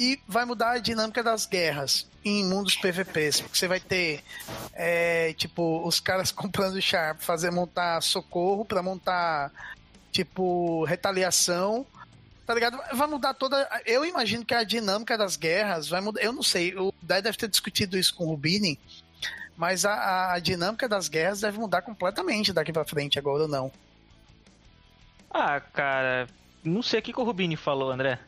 e 0.00 0.18
vai 0.26 0.46
mudar 0.46 0.72
a 0.72 0.78
dinâmica 0.78 1.22
das 1.22 1.46
guerras 1.46 2.08
em 2.24 2.44
mundos 2.44 2.74
PVPs, 2.76 3.42
porque 3.42 3.56
você 3.56 3.68
vai 3.68 3.78
ter 3.78 4.24
é, 4.72 5.34
tipo 5.34 5.86
os 5.86 6.00
caras 6.00 6.32
comprando 6.32 6.80
char 6.80 7.16
fazer 7.18 7.50
montar 7.52 8.00
socorro 8.00 8.64
para 8.64 8.82
montar 8.82 9.52
tipo 10.14 10.84
retaliação 10.84 11.84
tá 12.46 12.54
ligado? 12.54 12.78
Vai 12.92 13.08
mudar 13.08 13.34
toda. 13.34 13.68
Eu 13.86 14.04
imagino 14.04 14.44
que 14.44 14.54
a 14.54 14.64
dinâmica 14.64 15.16
das 15.16 15.36
guerras 15.36 15.88
vai 15.88 16.00
mudar. 16.00 16.22
Eu 16.22 16.32
não 16.32 16.42
sei, 16.42 16.76
o 16.76 16.92
Dai 17.02 17.22
deve 17.22 17.36
ter 17.36 17.48
discutido 17.48 17.98
isso 17.98 18.14
com 18.14 18.24
o 18.24 18.28
Rubini, 18.28 18.78
mas 19.56 19.84
a, 19.84 20.32
a 20.34 20.38
dinâmica 20.38 20.88
das 20.88 21.08
guerras 21.08 21.40
deve 21.40 21.58
mudar 21.58 21.82
completamente 21.82 22.52
daqui 22.52 22.72
para 22.72 22.84
frente, 22.84 23.18
agora 23.18 23.44
ou 23.44 23.48
não. 23.48 23.72
Ah, 25.30 25.60
cara, 25.60 26.28
não 26.62 26.82
sei 26.82 27.00
o 27.00 27.02
que, 27.02 27.12
que 27.12 27.20
o 27.20 27.24
Rubini 27.24 27.56
falou, 27.56 27.90
André. 27.90 28.18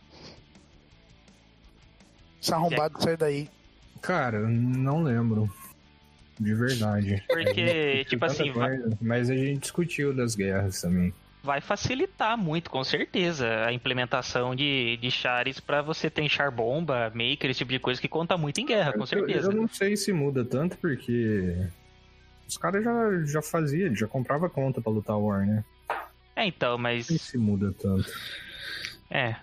Esse 2.40 2.52
arrombado 2.52 3.00
saiu 3.02 3.16
daí. 3.16 3.50
Cara, 4.00 4.40
não 4.40 5.02
lembro. 5.02 5.52
De 6.38 6.54
verdade. 6.54 7.24
Porque, 7.28 8.04
tipo 8.08 8.24
assim. 8.24 8.52
Coisa, 8.52 8.88
vai... 8.88 8.98
Mas 9.00 9.30
a 9.30 9.34
gente 9.34 9.60
discutiu 9.60 10.14
das 10.14 10.34
guerras 10.34 10.80
também. 10.80 11.14
Vai 11.46 11.60
facilitar 11.60 12.36
muito, 12.36 12.68
com 12.68 12.82
certeza, 12.82 13.46
a 13.64 13.72
implementação 13.72 14.52
de, 14.52 14.96
de 14.96 15.12
chares 15.12 15.60
para 15.60 15.80
você 15.80 16.10
ter 16.10 16.28
char 16.28 16.50
bomba, 16.50 17.08
maker, 17.14 17.48
esse 17.48 17.58
tipo 17.58 17.70
de 17.70 17.78
coisa 17.78 18.00
que 18.00 18.08
conta 18.08 18.36
muito 18.36 18.60
em 18.60 18.66
guerra, 18.66 18.92
com 18.92 19.06
certeza. 19.06 19.46
Eu, 19.46 19.52
eu 19.52 19.56
não 19.56 19.68
sei 19.68 19.96
se 19.96 20.12
muda 20.12 20.44
tanto, 20.44 20.76
porque 20.78 21.56
os 22.48 22.56
caras 22.56 22.82
já, 22.82 23.24
já 23.24 23.42
faziam, 23.42 23.94
já 23.94 24.08
comprava 24.08 24.50
conta 24.50 24.80
pra 24.80 24.90
lutar 24.90 25.16
War, 25.16 25.46
né? 25.46 25.64
É, 26.34 26.44
então, 26.44 26.76
mas. 26.76 27.08
Não 27.08 27.16
se 27.16 27.38
muda 27.38 27.72
tanto. 27.80 28.10
É. 29.08 29.36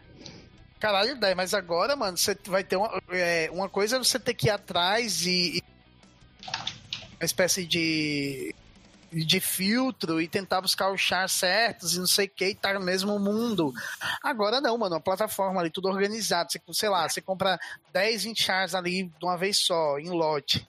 Caralho, 0.82 1.18
daí, 1.18 1.34
mas 1.34 1.54
agora, 1.54 1.96
mano, 1.96 2.18
você 2.18 2.38
vai 2.48 2.66
ter 2.66 2.76
uma, 2.76 3.02
é, 3.12 3.50
uma 3.50 3.70
coisa 3.70 3.96
é 3.96 4.00
você 4.00 4.20
ter 4.20 4.34
que 4.34 4.48
ir 4.48 4.50
atrás 4.50 5.26
e, 5.26 5.60
e. 5.60 5.64
Uma 7.18 7.26
espécie 7.26 7.66
de. 7.66 8.54
De 9.14 9.40
filtro 9.40 10.20
e 10.20 10.28
tentar 10.28 10.62
buscar 10.62 10.92
os 10.92 11.00
chars 11.00 11.32
certos 11.32 11.96
e 11.96 12.00
não 12.00 12.08
sei 12.08 12.26
o 12.26 12.30
que, 12.30 12.50
e 12.50 12.56
tá 12.56 12.74
no 12.74 12.82
mesmo 12.82 13.20
mundo. 13.20 13.74
Agora 14.24 14.60
não, 14.60 14.78
mano, 14.78 14.96
uma 14.96 15.02
plataforma 15.02 15.62
ali, 15.62 15.70
tudo 15.70 15.88
organizado. 15.88 16.52
Você, 16.52 16.60
sei 16.72 16.90
lá, 16.90 17.08
você 17.08 17.22
compra 17.22 17.60
10, 17.92 18.24
20 18.24 18.44
chars 18.44 18.76
ali 18.76 19.04
de 19.04 19.26
uma 19.26 19.38
vez 19.38 19.58
só, 19.58 20.00
em 20.00 20.10
lote 20.10 20.68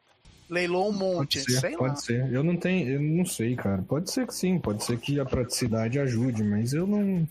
leilou 0.49 0.91
um 0.91 0.93
monte, 0.93 1.39
pode 1.39 1.53
ser, 1.53 1.61
sei 1.61 1.77
pode 1.77 1.95
lá. 1.95 1.97
ser. 1.97 2.33
Eu 2.33 2.43
não 2.45 2.57
tenho, 2.57 2.89
eu 2.89 3.01
não 3.01 3.25
sei, 3.25 3.57
cara. 3.57 3.83
Pode 3.83 4.11
ser 4.11 4.27
que 4.27 4.35
sim, 4.35 4.59
pode 4.59 4.85
ser 4.85 4.99
que 4.99 5.19
a 5.19 5.25
praticidade 5.25 5.99
ajude, 5.99 6.43
mas 6.43 6.73
eu 6.73 6.87
não. 6.87 7.27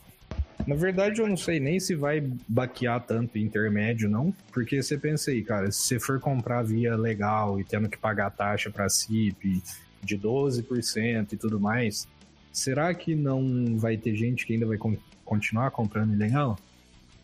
Na 0.65 0.75
verdade, 0.75 1.19
eu 1.19 1.27
não 1.27 1.35
sei 1.35 1.59
nem 1.59 1.79
se 1.79 1.93
vai 1.93 2.21
baquear 2.47 3.01
tanto 3.01 3.37
intermédio, 3.37 4.09
não. 4.09 4.33
Porque 4.51 4.81
você 4.81 4.97
pensa 4.97 5.31
aí, 5.31 5.43
cara, 5.43 5.71
se 5.71 5.79
você 5.79 5.99
for 5.99 6.19
comprar 6.19 6.63
via 6.63 6.95
legal 6.95 7.59
e 7.59 7.63
tendo 7.63 7.89
que 7.89 7.97
pagar 7.97 8.31
taxa 8.31 8.69
para 8.69 8.87
CIP 8.87 9.61
de 10.03 10.17
12% 10.17 11.33
e 11.33 11.37
tudo 11.37 11.59
mais, 11.59 12.07
será 12.51 12.93
que 12.93 13.15
não 13.15 13.77
vai 13.77 13.97
ter 13.97 14.15
gente 14.15 14.45
que 14.45 14.53
ainda 14.53 14.65
vai 14.65 14.77
continuar 15.25 15.71
comprando 15.71 16.13
ilegal? 16.13 16.57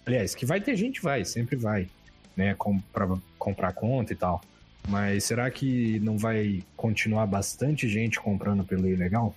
Aliás, 0.05 0.33
que 0.33 0.45
vai 0.45 0.59
ter 0.59 0.75
gente, 0.75 1.01
vai, 1.01 1.23
sempre 1.23 1.55
vai, 1.55 1.87
né? 2.35 2.55
Com, 2.55 2.79
pra 2.93 3.07
comprar 3.37 3.73
conta 3.73 4.13
e 4.13 4.15
tal. 4.15 4.41
Mas 4.87 5.25
será 5.25 5.51
que 5.51 5.99
não 5.99 6.17
vai 6.17 6.63
continuar 6.75 7.27
bastante 7.27 7.87
gente 7.87 8.19
comprando 8.19 8.63
pelo 8.63 8.87
ilegal? 8.87 9.35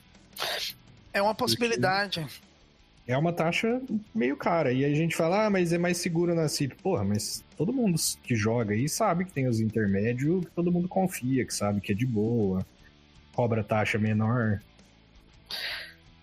É 1.12 1.20
uma 1.20 1.34
possibilidade. 1.34 2.26
É 3.06 3.18
uma 3.18 3.32
taxa 3.32 3.82
meio 4.14 4.36
cara. 4.36 4.72
E 4.72 4.84
a 4.84 4.94
gente 4.94 5.14
fala, 5.14 5.46
ah, 5.46 5.50
mas 5.50 5.72
é 5.72 5.78
mais 5.78 5.98
seguro 5.98 6.34
na 6.34 6.48
CIP. 6.48 6.76
Porra, 6.76 7.04
mas 7.04 7.44
todo 7.56 7.72
mundo 7.72 8.00
que 8.22 8.34
joga 8.34 8.72
aí 8.72 8.88
sabe 8.88 9.24
que 9.24 9.32
tem 9.32 9.46
os 9.46 9.60
intermédios, 9.60 10.44
que 10.44 10.50
todo 10.52 10.72
mundo 10.72 10.88
confia, 10.88 11.44
que 11.44 11.52
sabe 11.52 11.80
que 11.80 11.92
é 11.92 11.94
de 11.94 12.06
boa, 12.06 12.64
cobra 13.34 13.64
taxa 13.64 13.98
menor. 13.98 14.60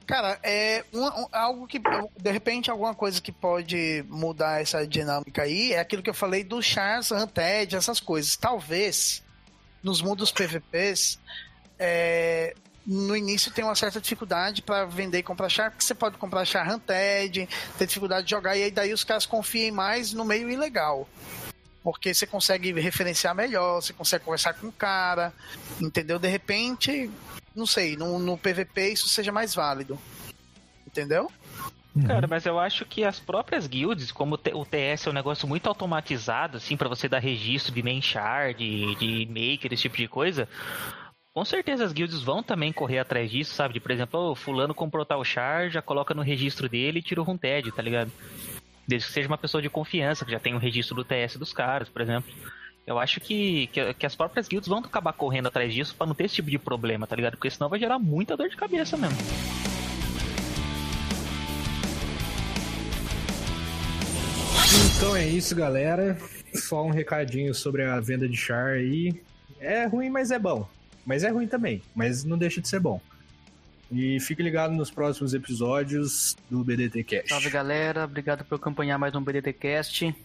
Cara, 0.10 0.40
é 0.42 0.84
um, 0.92 1.06
um, 1.06 1.28
algo 1.32 1.68
que, 1.68 1.80
de 1.80 2.32
repente, 2.32 2.72
alguma 2.72 2.96
coisa 2.96 3.22
que 3.22 3.32
pode 3.32 4.04
mudar 4.10 4.60
essa 4.60 4.86
dinâmica 4.88 5.44
aí 5.44 5.74
é 5.74 5.80
aquilo 5.80 6.02
que 6.02 6.10
eu 6.10 6.16
falei 6.16 6.44
do 6.44 6.64
Chars, 6.64 7.12
Hunted, 7.12 7.76
essas 7.76 8.00
coisas. 8.00 8.36
Talvez, 8.36 9.24
nos 9.84 10.02
mundos 10.02 10.32
PVPs, 10.32 11.20
é, 11.78 12.56
no 12.88 13.16
início 13.16 13.52
tem 13.52 13.64
uma 13.64 13.76
certa 13.76 14.02
dificuldade 14.02 14.64
para 14.64 14.84
vender 14.86 15.20
e 15.20 15.24
comprar 15.24 15.48
char, 15.48 15.70
porque 15.70 15.84
você 15.84 15.94
pode 15.94 16.18
comprar 16.18 16.44
char 16.44 16.68
Hunted, 16.68 17.48
ter 17.78 17.86
dificuldade 17.86 18.26
de 18.26 18.32
jogar, 18.32 18.58
e 18.58 18.64
aí 18.64 18.72
daí 18.72 18.92
os 18.92 19.04
caras 19.04 19.28
confiem 19.28 19.70
mais 19.70 20.12
no 20.12 20.26
meio 20.26 20.50
ilegal. 20.50 21.08
Porque 21.84 22.14
você 22.14 22.28
consegue 22.28 22.72
referenciar 22.80 23.34
melhor, 23.34 23.82
você 23.82 23.94
consegue 23.94 24.26
conversar 24.26 24.54
com 24.54 24.68
o 24.68 24.72
cara, 24.72 25.34
entendeu? 25.80 26.20
De 26.20 26.28
repente, 26.28 27.10
não 27.56 27.66
sei, 27.66 27.96
no, 27.96 28.20
no 28.20 28.38
PVP 28.38 28.90
isso 28.94 29.08
seja 29.08 29.32
mais 29.32 29.56
válido. 29.56 29.98
Entendeu? 30.86 31.32
Uhum. 31.96 32.08
Cara, 32.08 32.28
mas 32.28 32.46
eu 32.46 32.60
acho 32.60 32.86
que 32.86 33.04
as 33.04 33.20
próprias 33.20 33.68
guilds, 33.68 34.12
como 34.12 34.36
o 34.36 34.66
TS 34.66 35.08
é 35.08 35.10
um 35.10 35.14
negócio 35.14 35.48
muito 35.48 35.68
automatizado, 35.68 36.58
assim, 36.58 36.78
para 36.78 36.90
você 36.90 37.08
dar 37.08 37.20
registro 37.20 37.74
de 37.74 37.82
main 37.82 38.02
shard, 38.02 38.58
de, 38.58 38.96
de 38.96 39.26
maker, 39.28 39.74
esse 39.74 39.84
tipo 39.84 39.98
de 39.98 40.08
coisa, 40.08 40.48
com 41.34 41.44
certeza 41.46 41.84
as 41.84 41.94
guilds 41.94 42.22
vão 42.22 42.44
também 42.44 42.72
correr 42.72 43.00
atrás 43.00 43.30
disso, 43.32 43.54
sabe? 43.54 43.74
De, 43.74 43.80
por 43.80 43.92
exemplo, 43.92 44.32
oh, 44.32 44.36
fulano 44.36 44.74
comprou 44.74 45.06
tal 45.06 45.24
char, 45.24 45.70
já 45.70 45.82
coloca 45.82 46.14
no 46.14 46.22
registro 46.22 46.70
dele 46.70 47.00
e 47.00 47.04
tira 47.04 47.22
o 47.22 47.24
Runted, 47.24 47.72
tá 47.72 47.82
ligado? 47.82 48.12
Desde 48.90 49.08
que 49.08 49.14
seja 49.14 49.28
uma 49.28 49.38
pessoa 49.38 49.62
de 49.62 49.70
confiança, 49.70 50.26
que 50.26 50.32
já 50.32 50.40
tem 50.40 50.56
o 50.56 50.58
registro 50.58 50.96
do 50.96 51.04
TS 51.04 51.38
dos 51.38 51.54
caras, 51.54 51.88
por 51.88 52.02
exemplo. 52.02 52.34
Eu 52.88 52.98
acho 52.98 53.20
que, 53.20 53.68
que, 53.68 53.94
que, 53.94 54.04
as 54.04 54.16
próprias 54.16 54.48
guilds 54.48 54.68
vão 54.68 54.80
acabar 54.80 55.14
correndo 55.14 55.48
atrás 55.48 55.72
disso 55.72 55.94
para 55.96 56.08
não 56.08 56.16
ter 56.16 56.24
esse 56.24 56.34
tipo 56.34 56.50
de 56.50 56.58
problema, 56.58 57.06
tá 57.06 57.16
ligado? 57.16 57.34
Porque 57.34 57.52
senão 57.52 57.70
vai 57.70 57.78
gerar 57.78 58.00
muita 58.00 58.36
dor 58.36 58.50
de 58.50 58.58
cabeça 58.58 58.98
mesmo. 58.98 59.16
Então 64.98 65.16
é 65.16 65.28
isso, 65.28 65.56
galera. 65.56 66.18
Só 66.56 66.84
um 66.84 66.90
recadinho 66.90 67.54
sobre 67.54 67.84
a 67.84 68.00
venda 68.00 68.28
de 68.28 68.36
char 68.36 68.70
aí. 68.70 69.22
É 69.60 69.86
ruim, 69.86 70.10
mas 70.10 70.32
é 70.32 70.40
bom. 70.40 70.68
Mas 71.06 71.24
é 71.24 71.30
ruim 71.30 71.46
também, 71.48 71.84
mas 71.94 72.24
não 72.24 72.40
deixa 72.40 72.60
de 72.60 72.68
ser 72.68 72.80
bom. 72.80 73.00
E 73.92 74.20
fique 74.20 74.44
ligado 74.44 74.74
nos 74.74 74.92
próximos 74.92 75.34
episódios 75.34 76.36
do 76.50 76.64
BDT 76.64 77.04
Cast. 77.04 77.30
Salve 77.30 77.50
galera, 77.50 78.04
obrigado 78.04 78.46
por 78.46 78.56
acompanhar 78.56 78.98
mais 78.98 79.16
um 79.16 79.22
BDT 79.22 79.54
Cast. 79.54 80.16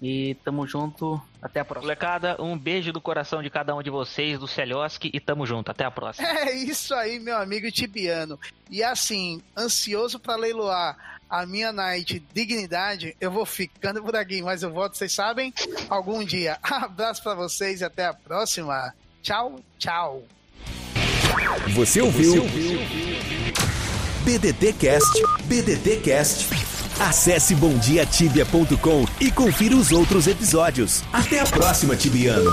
E 0.00 0.34
tamo 0.44 0.66
junto. 0.66 1.20
Até 1.40 1.60
a 1.60 1.64
próxima. 1.64 1.86
Molecada, 1.86 2.42
um 2.42 2.58
beijo 2.58 2.92
do 2.92 3.00
coração 3.00 3.42
de 3.42 3.48
cada 3.48 3.74
um 3.74 3.82
de 3.82 3.90
vocês, 3.90 4.38
do 4.38 4.46
Celioski, 4.46 5.10
e 5.12 5.20
tamo 5.20 5.46
junto. 5.46 5.70
Até 5.70 5.84
a 5.84 5.90
próxima. 5.90 6.28
É 6.28 6.54
isso 6.54 6.94
aí, 6.94 7.18
meu 7.18 7.36
amigo 7.36 7.70
Tibiano. 7.70 8.38
E 8.70 8.82
assim, 8.82 9.42
ansioso 9.56 10.18
para 10.18 10.36
leiloar 10.36 10.96
a 11.28 11.46
minha 11.46 11.72
night 11.72 12.22
dignidade, 12.32 13.16
eu 13.20 13.30
vou 13.30 13.46
ficando 13.46 14.02
por 14.02 14.14
aqui, 14.14 14.42
mas 14.42 14.62
eu 14.62 14.72
volto, 14.72 14.96
vocês 14.96 15.12
sabem, 15.12 15.52
algum 15.88 16.24
dia. 16.24 16.58
Abraço 16.62 17.22
para 17.22 17.34
vocês 17.34 17.80
e 17.80 17.84
até 17.84 18.06
a 18.06 18.14
próxima. 18.14 18.94
Tchau, 19.22 19.58
tchau. 19.78 20.22
Você 21.74 22.00
ouviu? 22.00 22.46
BDT 24.24 24.72
Cast, 24.74 25.22
BDT 25.44 25.96
Cast. 25.96 26.48
Acesse 27.00 27.54
bomdiatibia.com 27.54 29.04
e 29.20 29.30
confira 29.30 29.76
os 29.76 29.90
outros 29.90 30.26
episódios. 30.26 31.02
Até 31.12 31.40
a 31.40 31.46
próxima, 31.46 31.96
Tibiano. 31.96 32.50